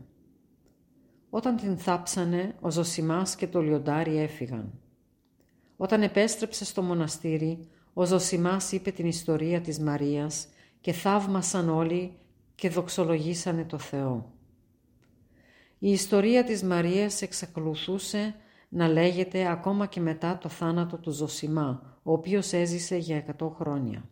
Όταν 1.29 1.55
την 1.55 1.77
θάψανε, 1.77 2.55
ο 2.59 2.71
Ζωσιμάς 2.71 3.35
και 3.35 3.47
το 3.47 3.61
λιοντάρι 3.61 4.17
έφυγαν. 4.17 4.79
Όταν 5.77 6.01
επέστρεψε 6.01 6.65
στο 6.65 6.81
μοναστήρι, 6.81 7.67
ο 7.93 8.05
Ζωσιμάς 8.05 8.71
είπε 8.71 8.91
την 8.91 9.05
ιστορία 9.05 9.61
της 9.61 9.79
Μαρίας 9.79 10.47
και 10.81 10.91
θαύμασαν 10.91 11.69
όλοι 11.69 12.17
και 12.55 12.69
δοξολογήσανε 12.69 13.65
το 13.65 13.77
Θεό. 13.77 14.33
Η 15.79 15.91
ιστορία 15.91 16.43
της 16.43 16.63
Μαρίας 16.63 17.21
εξακολουθούσε 17.21 18.35
να 18.69 18.87
λέγεται 18.87 19.47
ακόμα 19.47 19.85
και 19.85 19.99
μετά 19.99 20.37
το 20.37 20.49
θάνατο 20.49 20.97
του 20.97 21.11
Ζωσιμά, 21.11 21.99
ο 22.03 22.11
οποίος 22.11 22.53
έζησε 22.53 22.95
για 22.95 23.17
100 23.17 23.49
χρόνια. 23.49 24.09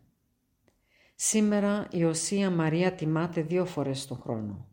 Σήμερα 1.16 1.88
η 1.92 2.04
Οσία 2.04 2.50
Μαρία 2.50 2.94
τιμάται 2.94 3.42
δύο 3.42 3.66
φορές 3.66 4.08
το 4.08 4.16
χρόνο. 4.16 4.68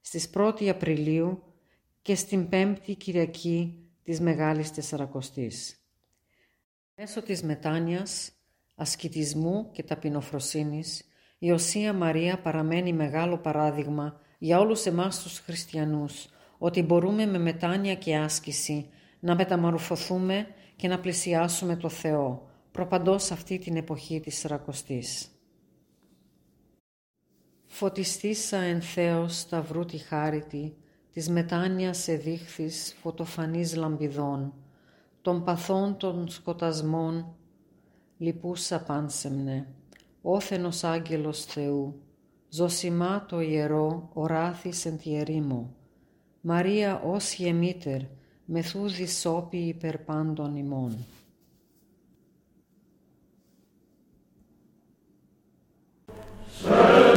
Στις 0.00 0.30
1η 0.34 0.66
Απριλίου 0.68 1.42
και 2.02 2.14
στην 2.14 2.48
5η 2.52 2.96
Κυριακή 2.96 3.88
της 4.02 4.20
Μεγάλης 4.20 4.72
Τεσσαρακοστής. 4.72 5.76
Μέσω 6.94 7.22
της 7.22 7.42
μετάνοιας, 7.42 8.32
ασκητισμού 8.74 9.70
και 9.72 9.82
ταπεινοφροσύνης, 9.82 11.04
η 11.38 11.52
Οσία 11.52 11.92
Μαρία 11.92 12.40
παραμένει 12.40 12.92
μεγάλο 12.92 13.38
παράδειγμα 13.38 14.20
για 14.38 14.58
όλους 14.58 14.86
εμάς 14.86 15.22
τους 15.22 15.38
χριστιανούς, 15.38 16.28
ότι 16.58 16.82
μπορούμε 16.82 17.26
με 17.26 17.38
μετάνοια 17.38 17.94
και 17.94 18.16
άσκηση 18.16 18.90
να 19.20 19.34
μεταμορφωθούμε 19.34 20.46
και 20.76 20.88
να 20.88 21.00
πλησιάσουμε 21.00 21.76
το 21.76 21.88
Θεό, 21.88 22.50
προπαντός 22.70 23.30
αυτή 23.30 23.58
την 23.58 23.76
εποχή 23.76 24.20
της 24.20 24.38
Σαρακοστής. 24.38 25.35
Φωτιστήσα 27.78 28.56
εν 28.56 28.80
Θεός 28.80 29.38
σταυρού 29.38 29.84
τη 29.84 29.96
χάρητη, 29.96 30.76
της 31.12 31.28
μετάνοιας 31.28 32.08
εδείχθης 32.08 32.96
φωτοφανής 33.02 33.76
λαμπιδών, 33.76 34.52
των 35.22 35.44
παθών 35.44 35.96
των 35.96 36.28
σκοτασμών, 36.28 37.34
λυπούσα 38.18 38.82
πάνσεμνε, 38.82 39.66
όθενος 40.22 40.84
άγγελος 40.84 41.44
Θεού, 41.44 42.00
ζωσιμά 42.48 43.26
το 43.28 43.40
ιερό, 43.40 44.10
οράθης 44.12 44.84
εν 44.84 44.98
τη 44.98 45.16
ερήμο, 45.16 45.74
Μαρία 46.40 47.00
όσιε 47.00 47.52
μήτερ, 47.52 48.00
μεθούδη 48.44 49.06
σώπη 49.06 49.58
υπερ 49.58 49.98
πάντων 49.98 50.56
ημών. 50.56 51.06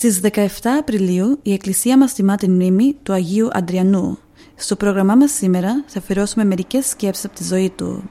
Στις 0.00 0.20
17 0.22 0.46
Απριλίου 0.78 1.38
η 1.42 1.52
Εκκλησία 1.52 1.98
μας 1.98 2.14
τιμά 2.14 2.36
την 2.36 2.52
μνήμη 2.52 2.96
του 3.02 3.12
Αγίου 3.12 3.48
Αντριανού. 3.52 4.18
Στο 4.54 4.76
πρόγραμμά 4.76 5.14
μας 5.14 5.30
σήμερα 5.32 5.84
θα 5.86 5.98
αφιερώσουμε 5.98 6.44
μερικές 6.44 6.86
σκέψεις 6.86 7.24
από 7.24 7.34
τη 7.34 7.44
ζωή 7.44 7.70
του. 7.70 8.10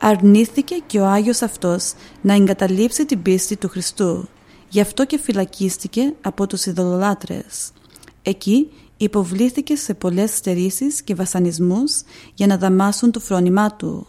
Αρνήθηκε 0.00 0.74
και 0.86 1.00
ο 1.00 1.06
Άγιος 1.06 1.42
αυτός 1.42 1.92
να 2.20 2.34
εγκαταλείψει 2.34 3.06
την 3.06 3.22
πίστη 3.22 3.56
του 3.56 3.68
Χριστού. 3.68 4.28
Γι' 4.68 4.80
αυτό 4.80 5.06
και 5.06 5.18
φυλακίστηκε 5.18 6.14
από 6.20 6.46
τους 6.46 6.66
ειδωλολάτρες. 6.66 7.72
Εκεί 8.22 8.70
υποβλήθηκε 8.96 9.76
σε 9.76 9.94
πολλές 9.94 10.30
στερήσεις 10.30 11.02
και 11.02 11.14
βασανισμούς 11.14 12.02
για 12.34 12.46
να 12.46 12.56
δαμάσουν 12.56 13.10
το 13.10 13.20
φρόνημά 13.20 13.76
του. 13.76 14.06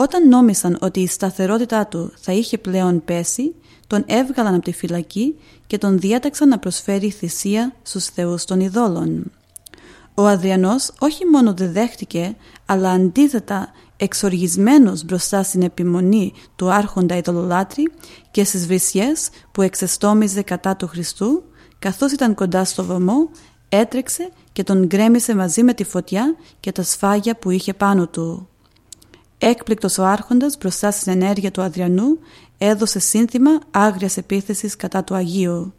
Όταν 0.00 0.28
νόμισαν 0.28 0.78
ότι 0.80 1.00
η 1.00 1.06
σταθερότητά 1.06 1.86
του 1.86 2.12
θα 2.16 2.32
είχε 2.32 2.58
πλέον 2.58 3.04
πέσει, 3.04 3.54
τον 3.86 4.04
έβγαλαν 4.06 4.54
από 4.54 4.64
τη 4.64 4.72
φυλακή 4.72 5.38
και 5.66 5.78
τον 5.78 5.98
διάταξαν 5.98 6.48
να 6.48 6.58
προσφέρει 6.58 7.10
θυσία 7.10 7.74
στους 7.82 8.04
θεούς 8.04 8.44
των 8.44 8.60
ειδόλων. 8.60 9.30
Ο 10.14 10.26
Αδριανός 10.26 10.92
όχι 10.98 11.26
μόνο 11.26 11.54
δεν 11.54 11.72
δέχτηκε, 11.72 12.36
αλλά 12.66 12.90
αντίθετα 12.90 13.72
εξοργισμένος 13.96 15.04
μπροστά 15.04 15.42
στην 15.42 15.62
επιμονή 15.62 16.32
του 16.56 16.72
άρχοντα 16.72 17.16
ειδωλολάτρη 17.16 17.92
και 18.30 18.44
στις 18.44 18.66
βρισιές 18.66 19.28
που 19.52 19.62
εξεστόμιζε 19.62 20.42
κατά 20.42 20.76
του 20.76 20.86
Χριστού, 20.86 21.42
καθώς 21.78 22.12
ήταν 22.12 22.34
κοντά 22.34 22.64
στο 22.64 22.84
βωμό, 22.84 23.28
έτρεξε 23.68 24.30
και 24.52 24.62
τον 24.62 24.86
γκρέμισε 24.86 25.34
μαζί 25.34 25.62
με 25.62 25.74
τη 25.74 25.84
φωτιά 25.84 26.36
και 26.60 26.72
τα 26.72 26.82
σφάγια 26.82 27.36
που 27.36 27.50
είχε 27.50 27.74
πάνω 27.74 28.06
του. 28.06 28.48
Έκπληκτος 29.42 29.98
ο 29.98 30.04
άρχοντας 30.04 30.58
μπροστά 30.58 30.90
στην 30.90 31.12
ενέργεια 31.12 31.50
του 31.50 31.62
Αδριανού 31.62 32.18
έδωσε 32.58 32.98
σύνθημα 32.98 33.50
άγριας 33.70 34.16
επίθεσης 34.16 34.76
κατά 34.76 35.04
του 35.04 35.14
Αγίου. 35.14 35.74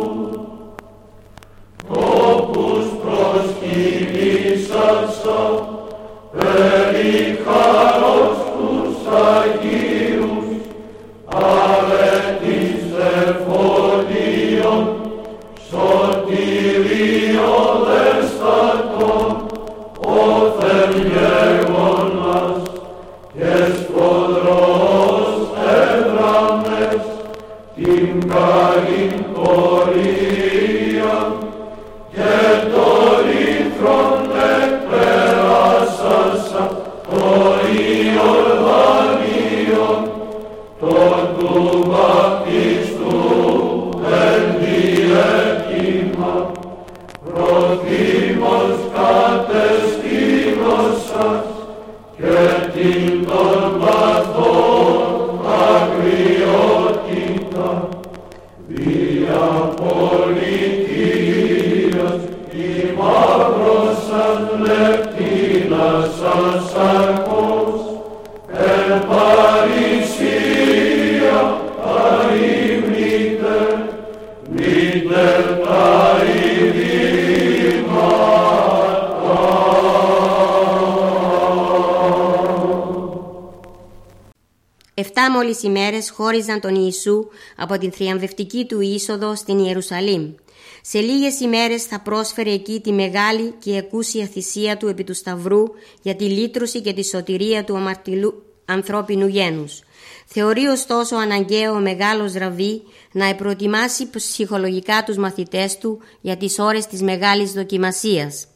ημέρες 86.21 86.45
χώριζαν 86.45 86.61
τον 86.61 86.75
Ιησού 86.75 87.29
από 87.57 87.79
την 87.79 87.93
θριαμβευτική 87.93 88.65
του 88.65 88.81
είσοδο 88.81 89.35
στην 89.35 89.59
Ιερουσαλήμ. 89.59 90.35
Σε 90.83 91.01
λίγες 91.01 91.41
ημέρες 91.41 91.85
θα 91.85 92.01
πρόσφερε 92.01 92.53
εκεί 92.53 92.81
τη 92.81 92.93
μεγάλη 92.93 93.55
και 93.59 93.77
εκούσια 93.77 94.27
θυσία 94.27 94.77
του 94.77 94.89
επί 94.89 95.05
του 95.05 95.15
Σταυρού 95.15 95.63
για 96.03 96.17
τη 96.17 96.25
λύτρωση 96.25 96.81
και 96.81 96.93
τη 96.93 97.05
σωτηρία 97.05 97.65
του 97.65 97.77
αμαρτυλού 97.77 98.43
ανθρώπινου 98.65 99.27
γένους. 99.27 99.83
Θεωρεί 100.27 100.67
ωστόσο 100.67 101.17
αναγκαίο 101.17 101.73
ο 101.73 101.81
μεγάλος 101.81 102.33
ραβή 102.33 102.83
να 103.13 103.35
προετοιμάσει 103.35 104.11
ψυχολογικά 104.11 105.03
τους 105.05 105.17
μαθητές 105.17 105.79
του 105.79 105.99
για 106.21 106.37
τις 106.37 106.59
ώρες 106.59 106.87
της 106.87 107.03
μεγάλης 107.03 107.53
δοκιμασίας. 107.53 108.47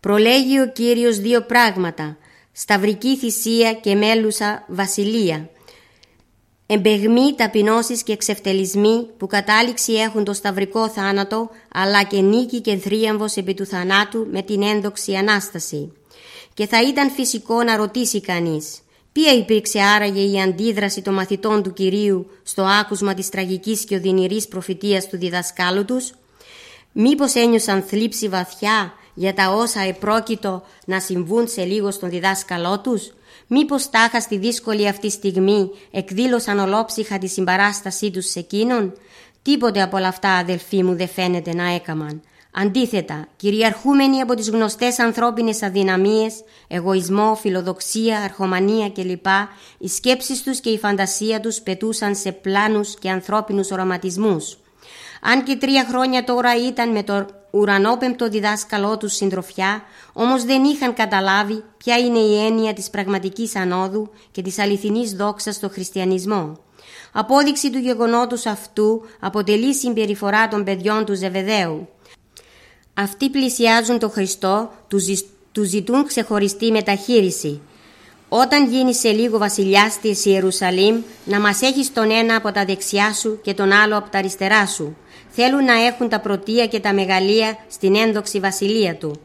Προλέγει 0.00 0.60
ο 0.60 0.68
Κύριος 0.68 1.18
δύο 1.18 1.42
πράγματα, 1.42 2.16
σταυρική 2.52 3.16
θυσία 3.16 3.72
και 3.72 3.94
μέλουσα 3.94 4.64
βασιλεία. 4.68 5.48
Εμπεγμοί, 6.74 7.34
ταπεινώσεις 7.36 8.02
και 8.02 8.12
εξευτελισμοί 8.12 9.06
που 9.18 9.26
κατάληξη 9.26 9.92
έχουν 9.92 10.24
το 10.24 10.32
σταυρικό 10.32 10.88
θάνατο 10.88 11.50
αλλά 11.72 12.02
και 12.02 12.20
νίκη 12.20 12.60
και 12.60 12.76
θρίαμβος 12.76 13.36
επί 13.36 13.54
του 13.54 13.66
θανάτου 13.66 14.26
με 14.30 14.42
την 14.42 14.62
ένδοξη 14.62 15.14
Ανάσταση. 15.14 15.92
Και 16.54 16.66
θα 16.66 16.82
ήταν 16.82 17.10
φυσικό 17.10 17.62
να 17.62 17.76
ρωτήσει 17.76 18.20
κανείς 18.20 18.78
ποια 19.14 19.32
υπήρξε 19.32 19.80
άραγε 19.80 20.20
η 20.20 20.40
αντίδραση 20.40 21.02
των 21.02 21.14
μαθητών 21.14 21.62
του 21.62 21.72
Κυρίου 21.72 22.30
στο 22.42 22.62
άκουσμα 22.62 23.14
της 23.14 23.28
τραγικής 23.28 23.84
και 23.84 23.94
οδυνηρής 23.94 24.48
προφητείας 24.48 25.08
του 25.08 25.18
διδασκάλου 25.18 25.84
τους; 25.84 26.12
Μήπως 26.92 27.34
ένιωσαν 27.34 27.82
θλίψη 27.82 28.28
βαθιά 28.28 28.92
για 29.14 29.34
τα 29.34 29.50
όσα 29.50 29.80
επρόκειτο 29.80 30.62
να 30.84 31.00
συμβούν 31.00 31.48
σε 31.48 31.64
λίγο 31.64 31.90
στον 31.90 32.10
διδάσκαλό 32.10 32.80
τους; 32.80 33.12
Μήπως 33.46 33.90
τάχα 33.90 34.20
στη 34.20 34.36
δύσκολη 34.36 34.88
αυτή 34.88 35.10
στιγμή 35.10 35.70
εκδήλωσαν 35.90 36.58
ολόψυχα 36.58 37.18
τη 37.18 37.26
συμπαράστασή 37.26 38.10
τους 38.10 38.26
σε 38.26 38.38
εκείνον; 38.38 38.92
Τίποτε 39.42 39.82
από 39.82 39.96
όλα 39.96 40.08
αυτά 40.08 40.30
αδελφοί 40.30 40.82
μου 40.82 40.96
δεν 40.96 41.08
φαίνεται 41.08 41.54
να 41.54 41.74
έκαμαν. 41.74 42.22
Αντίθετα, 42.56 43.28
κυριαρχούμενοι 43.36 44.20
από 44.20 44.34
τις 44.34 44.50
γνωστές 44.50 44.98
ανθρώπινες 44.98 45.62
αδυναμίες, 45.62 46.34
εγωισμό, 46.68 47.34
φιλοδοξία, 47.34 48.20
αρχομανία 48.20 48.90
κλπ, 48.90 49.26
οι 49.78 49.88
σκέψεις 49.88 50.42
τους 50.42 50.60
και 50.60 50.70
η 50.70 50.78
φαντασία 50.78 51.40
τους 51.40 51.60
πετούσαν 51.60 52.14
σε 52.14 52.32
πλάνους 52.32 52.94
και 52.98 53.10
ανθρώπινους 53.10 53.70
οραματισμούς. 53.70 54.56
Αν 55.26 55.42
και 55.42 55.56
τρία 55.56 55.86
χρόνια 55.88 56.24
τώρα 56.24 56.56
ήταν 56.66 56.90
με 56.90 57.02
το 57.02 57.26
ουρανόπεμπτο 57.50 58.28
διδάσκαλό 58.28 58.96
τους 58.96 59.14
συντροφιά, 59.14 59.82
όμως 60.12 60.44
δεν 60.44 60.64
είχαν 60.64 60.94
καταλάβει 60.94 61.64
ποια 61.76 61.98
είναι 61.98 62.18
η 62.18 62.46
έννοια 62.46 62.72
της 62.72 62.90
πραγματικής 62.90 63.56
ανόδου 63.56 64.10
και 64.30 64.42
της 64.42 64.58
αληθινής 64.58 65.12
δόξας 65.12 65.54
στο 65.54 65.68
χριστιανισμό. 65.68 66.58
Απόδειξη 67.12 67.70
του 67.70 67.78
γεγονότος 67.78 68.46
αυτού 68.46 69.02
αποτελεί 69.20 69.74
συμπεριφορά 69.74 70.48
των 70.48 70.64
παιδιών 70.64 71.04
του 71.04 71.14
Ζεβεδαίου. 71.14 71.88
Αυτοί 72.94 73.30
πλησιάζουν 73.30 73.98
τον 73.98 74.10
Χριστό, 74.10 74.70
τους 75.52 75.68
ζητούν 75.68 76.06
ξεχωριστή 76.06 76.70
μεταχείριση. 76.70 77.60
Όταν 78.28 78.70
γίνει 78.70 78.94
σε 78.94 79.10
λίγο 79.10 79.38
βασιλιάς 79.38 79.98
της 80.00 80.24
Ιερουσαλήμ, 80.24 81.02
να 81.24 81.40
μας 81.40 81.60
έχεις 81.60 81.92
τον 81.92 82.10
ένα 82.10 82.36
από 82.36 82.52
τα 82.52 82.64
δεξιά 82.64 83.12
σου 83.12 83.40
και 83.42 83.54
τον 83.54 83.72
άλλο 83.72 83.96
από 83.96 84.10
τα 84.10 84.18
αριστερά 84.18 84.66
σου. 84.66 84.96
Θέλουν 85.36 85.64
να 85.64 85.84
έχουν 85.86 86.08
τα 86.08 86.20
πρωτεία 86.20 86.66
και 86.66 86.80
τα 86.80 86.92
μεγαλεία 86.92 87.56
στην 87.68 87.96
ένδοξη 87.96 88.40
βασιλεία 88.40 88.96
του. 88.96 89.20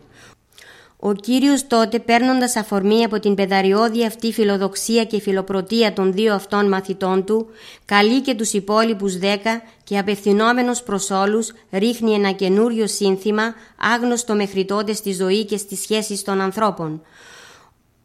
Ο 1.00 1.14
Κύριος 1.14 1.68
τότε 1.68 2.00
παίρνοντας 2.00 2.56
αφορμή 2.56 3.04
από 3.04 3.20
την 3.20 3.36
πεδαριώδη 3.36 4.06
αυτή 4.06 4.32
φιλοδοξία 4.32 5.04
και 5.06 5.20
φιλοπρωτεία 5.20 5.94
των 5.94 6.14
δύο 6.14 6.34
αυτών 6.34 6.68
μαθητών 6.68 7.26
του, 7.26 7.48
καλεί 7.86 8.22
και 8.22 8.36
τους 8.36 8.54
υπόλοιπους 8.54 9.18
δέκα 9.18 9.62
και 9.84 9.98
απευθυνόμενος 9.98 10.84
προς 10.84 11.10
όλους 11.10 11.54
ρίχνει 11.72 12.14
ένα 12.14 12.32
καινούριο 12.32 12.88
σύνθημα 12.88 13.54
άγνωστο 13.96 14.36
μέχρι 14.36 14.66
τότε 14.66 14.94
στη 14.94 15.14
ζωή 15.14 15.46
και 15.46 15.58
στις 15.58 15.82
σχέσεις 15.82 16.22
των 16.22 16.42
ανθρώπων. 16.42 17.02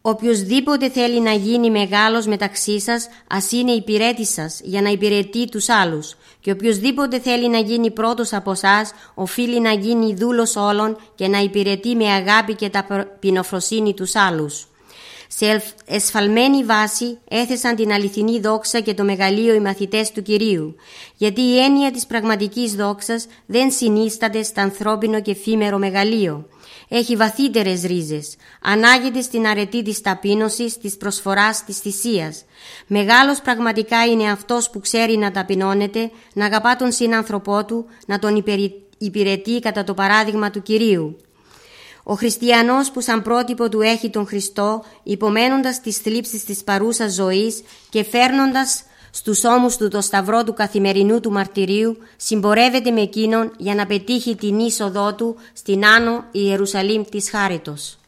Οποιοδήποτε 0.06 0.90
θέλει 0.90 1.20
να 1.20 1.32
γίνει 1.32 1.70
μεγάλος 1.70 2.26
μεταξύ 2.26 2.80
σας, 2.80 3.08
ας 3.28 3.52
είναι 3.52 3.70
υπηρέτης 3.70 4.32
σας 4.32 4.60
για 4.62 4.82
να 4.82 4.88
υπηρετεί 4.88 5.48
τους 5.48 5.68
άλλους. 5.68 6.14
Και 6.40 6.50
οποιοδήποτε 6.50 7.20
θέλει 7.20 7.48
να 7.48 7.58
γίνει 7.58 7.90
πρώτος 7.90 8.32
από 8.32 8.50
εσάς, 8.50 8.92
οφείλει 9.14 9.60
να 9.60 9.72
γίνει 9.72 10.14
δούλος 10.14 10.56
όλων 10.56 10.96
και 11.14 11.28
να 11.28 11.38
υπηρετεί 11.38 11.96
με 11.96 12.08
αγάπη 12.08 12.54
και 12.54 12.68
ταπεινοφροσύνη 12.68 13.94
τους 13.94 14.14
άλλους. 14.14 14.66
Σε 15.28 15.62
εσφαλμένη 15.86 16.64
βάση 16.64 17.18
έθεσαν 17.28 17.76
την 17.76 17.92
αληθινή 17.92 18.40
δόξα 18.40 18.80
και 18.80 18.94
το 18.94 19.04
μεγαλείο 19.04 19.54
οι 19.54 19.60
μαθητές 19.60 20.12
του 20.12 20.22
Κυρίου, 20.22 20.76
γιατί 21.16 21.40
η 21.40 21.58
έννοια 21.58 21.90
της 21.90 22.06
πραγματικής 22.06 22.74
δόξας 22.74 23.26
δεν 23.46 23.70
συνίσταται 23.70 24.42
στα 24.42 24.62
ανθρώπινο 24.62 25.20
και 25.20 25.30
εφήμερο 25.30 25.78
μεγαλείο 25.78 26.48
έχει 26.88 27.16
βαθύτερες 27.16 27.82
ρίζες. 27.82 28.36
Ανάγεται 28.62 29.20
στην 29.20 29.46
αρετή 29.46 29.82
της 29.82 30.00
ταπείνωσης, 30.00 30.78
της 30.78 30.96
προσφοράς, 30.96 31.64
της 31.64 31.78
θυσίας. 31.78 32.44
Μεγάλος 32.86 33.40
πραγματικά 33.40 34.04
είναι 34.04 34.30
αυτός 34.30 34.70
που 34.70 34.80
ξέρει 34.80 35.16
να 35.16 35.30
ταπεινώνεται, 35.30 36.10
να 36.32 36.44
αγαπά 36.44 36.76
τον 36.76 36.92
σύνανθρωπό 36.92 37.64
του, 37.64 37.86
να 38.06 38.18
τον 38.18 38.44
υπηρετεί 38.98 39.58
κατά 39.58 39.84
το 39.84 39.94
παράδειγμα 39.94 40.50
του 40.50 40.62
Κυρίου. 40.62 41.16
Ο 42.02 42.14
χριστιανός 42.14 42.90
που 42.90 43.00
σαν 43.00 43.22
πρότυπο 43.22 43.68
του 43.68 43.80
έχει 43.80 44.10
τον 44.10 44.26
Χριστό, 44.26 44.84
υπομένοντας 45.02 45.80
τις 45.80 45.96
θλίψεις 45.96 46.44
της 46.44 46.64
παρούσας 46.64 47.12
ζωής 47.12 47.62
και 47.88 48.04
φέρνοντας 48.04 48.82
στους 49.16 49.44
ώμους 49.44 49.76
του 49.76 49.88
το 49.88 50.00
σταυρό 50.00 50.44
του 50.44 50.52
καθημερινού 50.52 51.20
του 51.20 51.30
μαρτυρίου 51.30 51.96
συμπορεύεται 52.16 52.90
με 52.90 53.00
εκείνον 53.00 53.52
για 53.56 53.74
να 53.74 53.86
πετύχει 53.86 54.36
την 54.36 54.58
είσοδό 54.58 55.14
του 55.14 55.36
στην 55.52 55.84
Άνω 55.84 56.24
Ιερουσαλήμ 56.30 57.02
της 57.02 57.30
Χάριτος. 57.30 57.98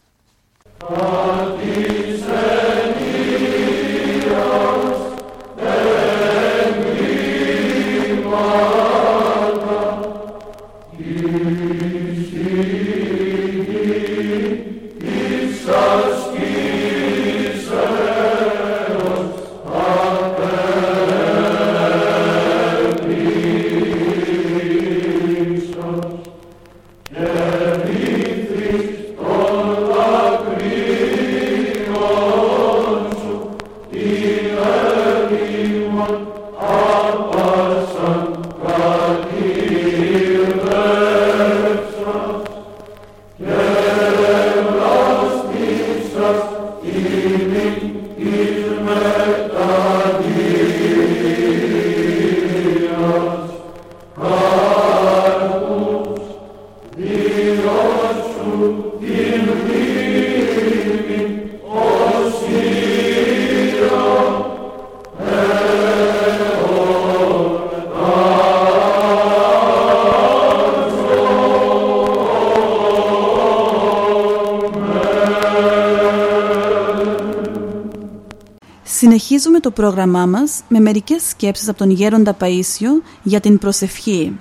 Συνεχίζουμε 79.18 79.61
το 79.61 79.70
πρόγραμμά 79.70 80.26
μας 80.26 80.61
με 80.68 80.81
μερικές 80.81 81.22
σκέψεις 81.29 81.68
από 81.68 81.79
τον 81.79 81.90
Γέροντα 81.90 82.37
Παΐσιο 82.40 83.02
για 83.22 83.40
την 83.40 83.59
προσευχή. 83.59 84.38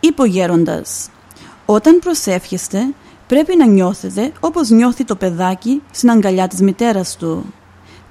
Είπε 0.00 0.22
ο 0.22 0.24
Γέροντας, 0.24 1.08
όταν 1.66 1.98
προσεύχεστε 1.98 2.94
πρέπει 3.26 3.56
να 3.56 3.66
νιώθετε 3.66 4.32
όπως 4.40 4.68
νιώθει 4.68 5.04
το 5.04 5.16
παιδάκι 5.16 5.82
στην 5.90 6.10
αγκαλιά 6.10 6.48
της 6.48 6.60
μητέρας 6.60 7.16
του. 7.16 7.52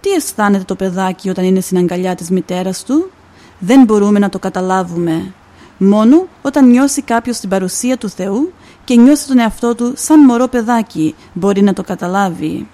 Τι 0.01 0.09
αισθάνεται 0.09 0.63
το 0.63 0.75
παιδάκι 0.75 1.29
όταν 1.29 1.45
είναι 1.45 1.59
στην 1.59 1.77
αγκαλιά 1.77 2.15
της 2.15 2.29
μητέρας 2.29 2.83
του; 2.83 3.11
Δεν 3.59 3.83
μπορούμε 3.83 4.19
να 4.19 4.29
το 4.29 4.39
καταλάβουμε. 4.39 5.33
Μόνο 5.77 6.27
όταν 6.41 6.69
νιώσει 6.69 7.01
κάποιος 7.01 7.37
την 7.37 7.49
παρουσία 7.49 7.97
του 7.97 8.09
Θεού 8.09 8.53
και 8.83 8.95
νιώσει 8.95 9.27
τον 9.27 9.39
εαυτό 9.39 9.75
του 9.75 9.93
σαν 9.95 10.19
μωρό 10.19 10.47
παιδάκι 10.47 11.15
μπορεί 11.33 11.61
να 11.61 11.73
το 11.73 11.83
καταλάβει. 11.83 12.67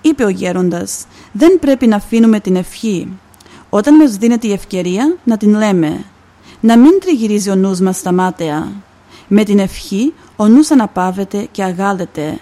Είπε 0.00 0.24
ο 0.24 0.28
γέροντας, 0.28 1.06
δεν 1.32 1.58
πρέπει 1.58 1.86
να 1.86 1.96
αφήνουμε 1.96 2.40
την 2.40 2.56
ευχή. 2.56 3.08
Όταν 3.70 3.96
μας 3.96 4.16
δίνεται 4.16 4.46
η 4.46 4.52
ευκαιρία 4.52 5.16
να 5.24 5.36
την 5.36 5.54
λέμε. 5.54 6.04
Να 6.60 6.78
μην 6.78 7.00
τριγυρίζει 7.00 7.50
ο 7.50 7.54
νους 7.54 7.80
μας 7.80 7.96
στα 7.96 8.12
μάταια. 8.12 8.72
Με 9.28 9.44
την 9.44 9.58
ευχή 9.58 10.12
ο 10.36 10.46
νους 10.46 10.70
αναπαύεται 10.70 11.48
και 11.50 11.62
αγάλεται. 11.62 12.38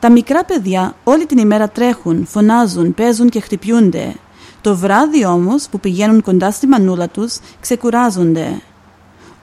Τα 0.00 0.10
μικρά 0.10 0.44
παιδιά 0.44 0.94
όλη 1.04 1.26
την 1.26 1.38
ημέρα 1.38 1.68
τρέχουν, 1.68 2.26
φωνάζουν, 2.26 2.94
παίζουν 2.94 3.28
και 3.28 3.40
χτυπιούνται. 3.40 4.14
Το 4.60 4.76
βράδυ 4.76 5.24
όμως 5.24 5.68
που 5.68 5.80
πηγαίνουν 5.80 6.22
κοντά 6.22 6.50
στη 6.50 6.66
μανούλα 6.66 7.08
τους 7.08 7.38
ξεκουράζονται. 7.60 8.60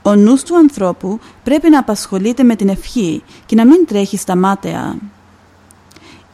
Ο 0.02 0.14
νους 0.14 0.42
του 0.42 0.56
ανθρώπου 0.56 1.18
πρέπει 1.42 1.70
να 1.70 1.78
απασχολείται 1.78 2.42
με 2.42 2.56
την 2.56 2.68
ευχή 2.68 3.22
και 3.46 3.56
να 3.56 3.66
μην 3.66 3.86
τρέχει 3.86 4.16
στα 4.16 4.36
μάταια. 4.36 4.96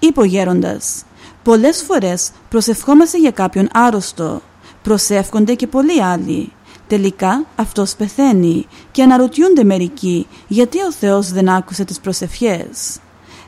Είπε 0.06 0.20
ο 0.20 0.24
γέροντας 0.24 1.04
«Πολλές 1.42 1.82
φορές 1.82 2.30
προσευχόμαστε 2.48 3.18
για 3.18 3.30
κάποιον 3.30 3.68
άρρωστο. 3.72 4.40
Προσεύχονται 4.82 5.54
και 5.54 5.66
πολλοί 5.66 6.02
άλλοι. 6.02 6.52
Τελικά 6.86 7.44
αυτός 7.56 7.94
πεθαίνει 7.94 8.66
και 8.90 9.02
αναρωτιούνται 9.02 9.64
μερικοί 9.64 10.26
γιατί 10.48 10.78
ο 10.82 10.92
Θεός 10.92 11.30
δεν 11.30 11.48
άκουσε 11.48 11.84
τις 11.84 12.00
προσευχές. 12.00 12.98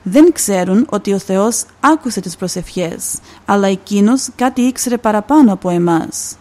Δεν 0.02 0.32
ξέρουν 0.32 0.86
ότι 0.90 1.12
ο 1.12 1.18
Θεός 1.18 1.64
άκουσε 1.80 2.20
τις 2.20 2.36
προσευχές, 2.36 3.18
αλλά 3.44 3.68
εκείνος 3.68 4.28
κάτι 4.36 4.60
ήξερε 4.60 4.96
παραπάνω 4.96 5.52
από 5.52 5.70
εμάς. 5.70 6.36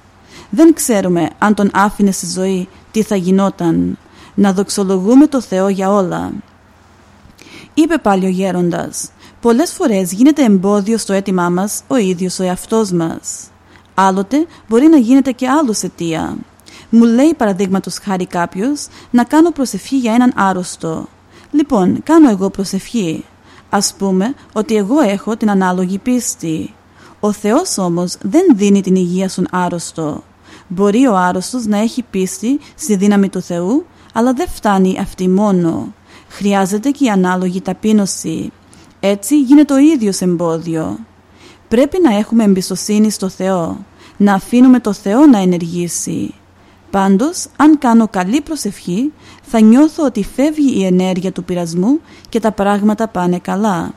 Δεν 0.50 0.74
ξέρουμε 0.74 1.30
αν 1.38 1.54
τον 1.54 1.70
άφηνε 1.74 2.12
στη 2.12 2.26
ζωή 2.26 2.68
τι 2.92 3.04
θα 3.04 3.16
γινόταν. 3.16 3.98
Να 4.36 4.54
δοξολογούμε 4.54 5.28
το 5.28 5.42
Θεό 5.42 5.70
για 5.70 5.92
όλα. 5.92 6.32
Είπε 7.74 7.98
πάλι 7.98 8.26
ο 8.26 8.30
γέροντας 8.30 9.10
Πολλές 9.46 9.72
φορές 9.72 10.12
γίνεται 10.12 10.44
εμπόδιο 10.44 10.98
στο 10.98 11.14
αίτημά 11.14 11.50
μας 11.50 11.82
ο 11.88 11.96
ίδιος 11.96 12.40
ο 12.40 12.44
εαυτός 12.44 12.92
μας. 12.92 13.48
Άλλοτε 13.94 14.46
μπορεί 14.68 14.88
να 14.88 14.98
γίνεται 14.98 15.32
και 15.32 15.48
άλλος 15.48 15.84
αιτία. 15.84 16.38
Μου 16.90 17.04
λέει 17.04 17.34
παραδείγματος 17.38 17.98
χάρη 17.98 18.26
κάποιος 18.26 18.88
να 19.12 19.24
κάνω 19.24 19.52
προσευχή 19.52 19.98
για 19.98 20.14
έναν 20.14 20.32
άρρωστο. 20.36 21.08
Λοιπόν, 21.52 22.04
κάνω 22.04 22.30
εγώ 22.30 22.50
προσευχή. 22.50 23.26
Ας 23.70 23.94
πούμε 23.98 24.34
ότι 24.54 24.76
εγώ 24.76 25.00
έχω 25.00 25.38
την 25.38 25.50
ανάλογη 25.50 25.98
πίστη. 25.98 26.74
Ο 27.20 27.32
Θεός 27.32 27.78
όμως 27.78 28.18
δεν 28.22 28.44
δίνει 28.56 28.82
την 28.82 28.96
υγεία 28.96 29.30
στον 29.30 29.48
άρρωστο. 29.52 30.24
Μπορεί 30.68 31.08
ο 31.08 31.16
άρρωστος 31.16 31.66
να 31.66 31.78
έχει 31.78 32.04
πίστη 32.10 32.60
στη 32.76 32.96
δύναμη 32.96 33.30
του 33.30 33.42
Θεού, 33.42 33.86
αλλά 34.14 34.34
δεν 34.34 34.48
φτάνει 34.48 34.98
αυτή 35.00 35.30
μόνο. 35.30 35.94
Χρειάζεται 36.30 36.90
και 36.90 37.06
η 37.06 37.10
ανάλογη 37.10 37.62
ταπείνωση. 37.62 38.52
Έτσι 39.08 39.40
γίνεται 39.40 39.74
το 39.74 39.78
ίδιος 39.78 40.22
εμπόδιο. 40.22 41.00
Πρέπει 41.68 41.98
να 42.02 42.16
έχουμε 42.16 42.44
εμπιστοσύνη 42.44 43.10
στο 43.10 43.30
Θεό, 43.30 43.86
να 44.18 44.34
αφήνουμε 44.34 44.80
το 44.80 44.94
Θεό 44.94 45.26
να 45.26 45.38
ενεργήσει. 45.38 46.34
Πάντως, 46.90 47.48
αν 47.56 47.78
κάνω 47.78 48.08
καλή 48.08 48.42
προσευχή, 48.42 49.12
θα 49.42 49.60
νιώθω 49.60 50.06
ότι 50.06 50.24
φεύγει 50.24 50.80
η 50.80 50.86
ενέργεια 50.86 51.32
του 51.32 51.44
πειρασμού 51.44 52.00
και 52.30 52.40
τα 52.40 52.52
πράγματα 52.52 53.08
πάνε 53.08 53.40
καλά. 53.40 53.94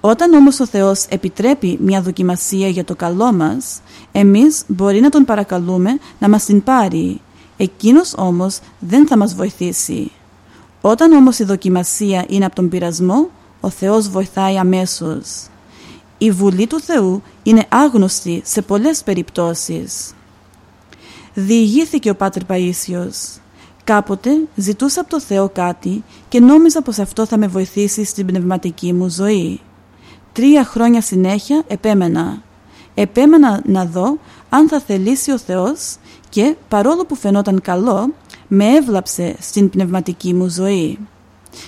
Όταν 0.00 0.32
όμως 0.32 0.60
ο 0.60 0.66
Θεός 0.66 1.04
επιτρέπει 1.08 1.78
μια 1.80 2.02
δοκιμασία 2.02 2.68
για 2.68 2.84
το 2.84 2.96
καλό 2.96 3.32
μας, 3.32 3.80
εμείς 4.12 4.62
μπορεί 4.66 5.00
να 5.00 5.08
τον 5.08 5.24
παρακαλούμε 5.24 5.98
να 6.18 6.28
μας 6.28 6.44
την 6.44 6.62
πάρει. 6.62 7.20
Εκείνος 7.56 8.14
όμως 8.16 8.58
δεν 8.78 9.06
θα 9.06 9.16
μας 9.16 9.34
βοηθήσει. 9.34 10.10
Όταν 10.80 11.12
όμως 11.12 11.38
η 11.38 11.44
δοκιμασία 11.44 12.24
είναι 12.28 12.44
από 12.44 12.54
τον 12.54 12.68
πειρασμό, 12.68 13.28
ο 13.60 13.70
Θεός 13.70 14.08
βοηθάει 14.08 14.58
αμέσως. 14.58 15.46
Η 16.18 16.30
Βουλή 16.30 16.66
του 16.66 16.80
Θεού 16.80 17.22
είναι 17.42 17.66
άγνωστη 17.68 18.42
σε 18.44 18.62
πολλές 18.62 19.02
περιπτώσεις. 19.02 20.14
Διηγήθηκε 21.34 22.10
ο 22.10 22.14
Πάτερ 22.14 22.42
Παΐσιος. 22.48 23.40
Κάποτε 23.84 24.30
ζητούσα 24.54 25.00
από 25.00 25.10
το 25.10 25.20
Θεό 25.20 25.48
κάτι 25.48 26.04
και 26.28 26.40
νόμιζα 26.40 26.82
πως 26.82 26.98
αυτό 26.98 27.26
θα 27.26 27.38
με 27.38 27.46
βοηθήσει 27.46 28.04
στην 28.04 28.26
πνευματική 28.26 28.92
μου 28.92 29.08
ζωή. 29.08 29.60
Τρία 30.32 30.64
χρόνια 30.64 31.00
συνέχεια 31.00 31.62
επέμενα. 31.66 32.42
Επέμενα 32.94 33.62
να 33.64 33.84
δω 33.84 34.18
αν 34.48 34.68
θα 34.68 34.80
θελήσει 34.80 35.32
ο 35.32 35.38
Θεός 35.38 35.96
και 36.28 36.56
παρόλο 36.68 37.04
που 37.06 37.14
φαινόταν 37.14 37.60
καλό, 37.60 38.12
με 38.48 38.64
έβλαψε 38.64 39.36
στην 39.40 39.70
πνευματική 39.70 40.34
μου 40.34 40.48
ζωή. 40.48 40.98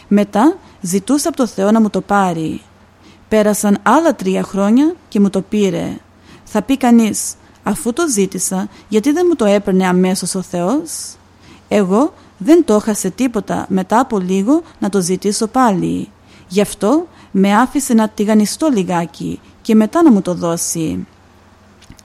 Μετά 0.09 0.57
ζητούσα 0.81 1.29
από 1.29 1.37
το 1.37 1.47
Θεό 1.47 1.71
να 1.71 1.81
μου 1.81 1.91
το 1.91 2.01
πάρει. 2.01 2.61
Πέρασαν 3.29 3.79
άλλα 3.83 4.15
τρία 4.15 4.43
χρόνια 4.43 4.95
και 5.09 5.21
μου 5.21 5.31
το 5.31 5.41
πήρε. 5.41 5.97
Θα 6.45 6.63
πει 6.63 6.77
κανείς, 6.77 7.35
αφού 7.63 7.93
το 7.93 8.09
ζήτησα, 8.09 8.69
γιατί 8.89 9.13
δεν 9.13 9.27
μου 9.29 9.37
το 9.37 9.45
έπαιρνε 9.45 9.87
αμέσως 9.87 10.35
ο 10.35 10.43
Θεός; 10.43 10.91
Εγώ 11.69 12.13
δεν 12.39 12.65
το 12.65 12.77
είχα 12.77 12.95
σε 12.95 13.11
τίποτα 13.11 13.67
μετά 13.69 14.01
από 14.01 14.19
λίγο 14.19 14.63
να 14.79 14.89
το 14.89 15.01
ζητήσω 15.01 15.47
πάλι. 15.47 16.09
Γι' 16.49 16.61
αυτό 16.61 17.07
με 17.31 17.57
άφησε 17.57 17.95
να 17.95 18.09
τηγανιστώ 18.09 18.69
λιγάκι 18.69 19.41
και 19.63 19.75
μετά 19.75 20.03
να 20.03 20.13
μου 20.13 20.23
το 20.23 20.35
δώσει. 20.35 21.07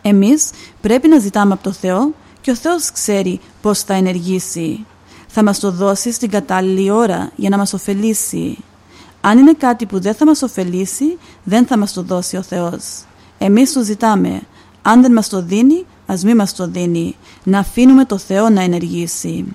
Εμείς 0.02 0.50
πρέπει 0.82 1.08
να 1.08 1.20
ζητάμε 1.20 1.54
από 1.54 1.64
το 1.64 1.72
Θεό 1.72 2.14
και 2.42 2.52
ο 2.52 2.56
Θεός 2.56 2.92
ξέρει 2.92 3.40
πώς 3.62 3.80
θα 3.82 3.94
ενεργήσει. 3.94 4.86
Θα 5.38 5.44
μας 5.44 5.60
το 5.60 5.72
δώσει 5.72 6.12
στην 6.12 6.30
κατάλληλη 6.30 6.92
ώρα 6.92 7.32
για 7.36 7.50
να 7.50 7.58
μας 7.58 7.74
ωφελήσει. 7.74 8.58
Αν 9.22 9.38
είναι 9.38 9.54
κάτι 9.54 9.86
που 9.86 10.00
δεν 10.00 10.14
θα 10.14 10.26
μας 10.26 10.42
ωφελήσει, 10.42 11.18
δεν 11.44 11.66
θα 11.66 11.78
μας 11.78 11.94
το 11.94 12.02
δώσει 12.02 12.38
ο 12.38 12.42
Θεός. 12.42 13.04
Εμείς 13.38 13.74
το 13.74 13.84
ζητάμε. 13.84 14.42
Αν 14.82 15.02
δεν 15.02 15.12
μας 15.12 15.30
το 15.30 15.42
δίνει, 15.42 15.86
ας 16.06 16.24
μην 16.24 16.36
μας 16.36 16.56
το 16.56 16.68
δίνει. 16.68 17.16
Να 17.44 17.60
αφήνουμε 17.60 18.06
το 18.06 18.18
Θεό 18.18 18.50
να 18.50 18.62
ενεργήσει. 18.62 19.46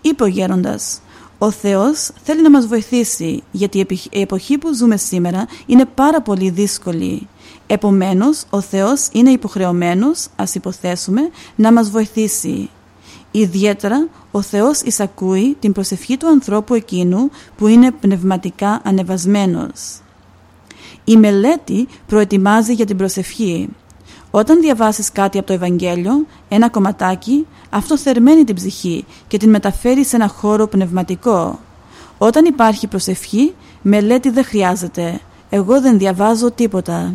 Είπε 0.00 0.22
ο 0.22 0.26
γέροντας, 0.26 1.00
ο 1.38 1.50
Θεός 1.50 2.10
θέλει 2.22 2.42
να 2.42 2.50
μας 2.50 2.66
βοηθήσει 2.66 3.42
γιατί 3.50 3.86
η 4.10 4.20
εποχή 4.20 4.58
που 4.58 4.74
ζούμε 4.74 4.96
σήμερα 4.96 5.46
είναι 5.66 5.84
πάρα 5.84 6.22
πολύ 6.22 6.50
δύσκολη. 6.50 7.28
Επομένως, 7.66 8.44
ο 8.50 8.60
Θεός 8.60 9.08
είναι 9.12 9.30
υποχρεωμένος, 9.30 10.26
ας 10.36 10.54
υποθέσουμε, 10.54 11.30
να 11.56 11.72
μας 11.72 11.90
βοηθήσει. 11.90 12.70
Ιδιαίτερα, 13.30 14.08
ο 14.30 14.42
Θεός 14.42 14.80
εισακούει 14.80 15.56
την 15.60 15.72
προσευχή 15.72 16.16
του 16.16 16.28
ανθρώπου 16.28 16.74
εκείνου 16.74 17.30
που 17.56 17.66
είναι 17.66 17.90
πνευματικά 17.90 18.80
ανεβασμένος. 18.84 20.00
Η 21.04 21.16
μελέτη 21.16 21.88
προετοιμάζει 22.06 22.72
για 22.72 22.84
την 22.84 22.96
προσευχή. 22.96 23.68
Όταν 24.30 24.60
διαβάσεις 24.60 25.12
κάτι 25.12 25.38
από 25.38 25.46
το 25.46 25.52
Ευαγγέλιο, 25.52 26.26
ένα 26.48 26.68
κομματάκι, 26.68 27.46
αυτό 27.70 27.98
θερμαίνει 27.98 28.44
την 28.44 28.54
ψυχή 28.54 29.04
και 29.28 29.36
την 29.36 29.50
μεταφέρει 29.50 30.04
σε 30.04 30.16
ένα 30.16 30.28
χώρο 30.28 30.66
πνευματικό. 30.66 31.58
Όταν 32.18 32.44
υπάρχει 32.44 32.86
προσευχή, 32.86 33.54
μελέτη 33.82 34.30
δεν 34.30 34.44
χρειάζεται. 34.44 35.20
Εγώ 35.50 35.80
δεν 35.80 35.98
διαβάζω 35.98 36.50
τίποτα. 36.50 37.14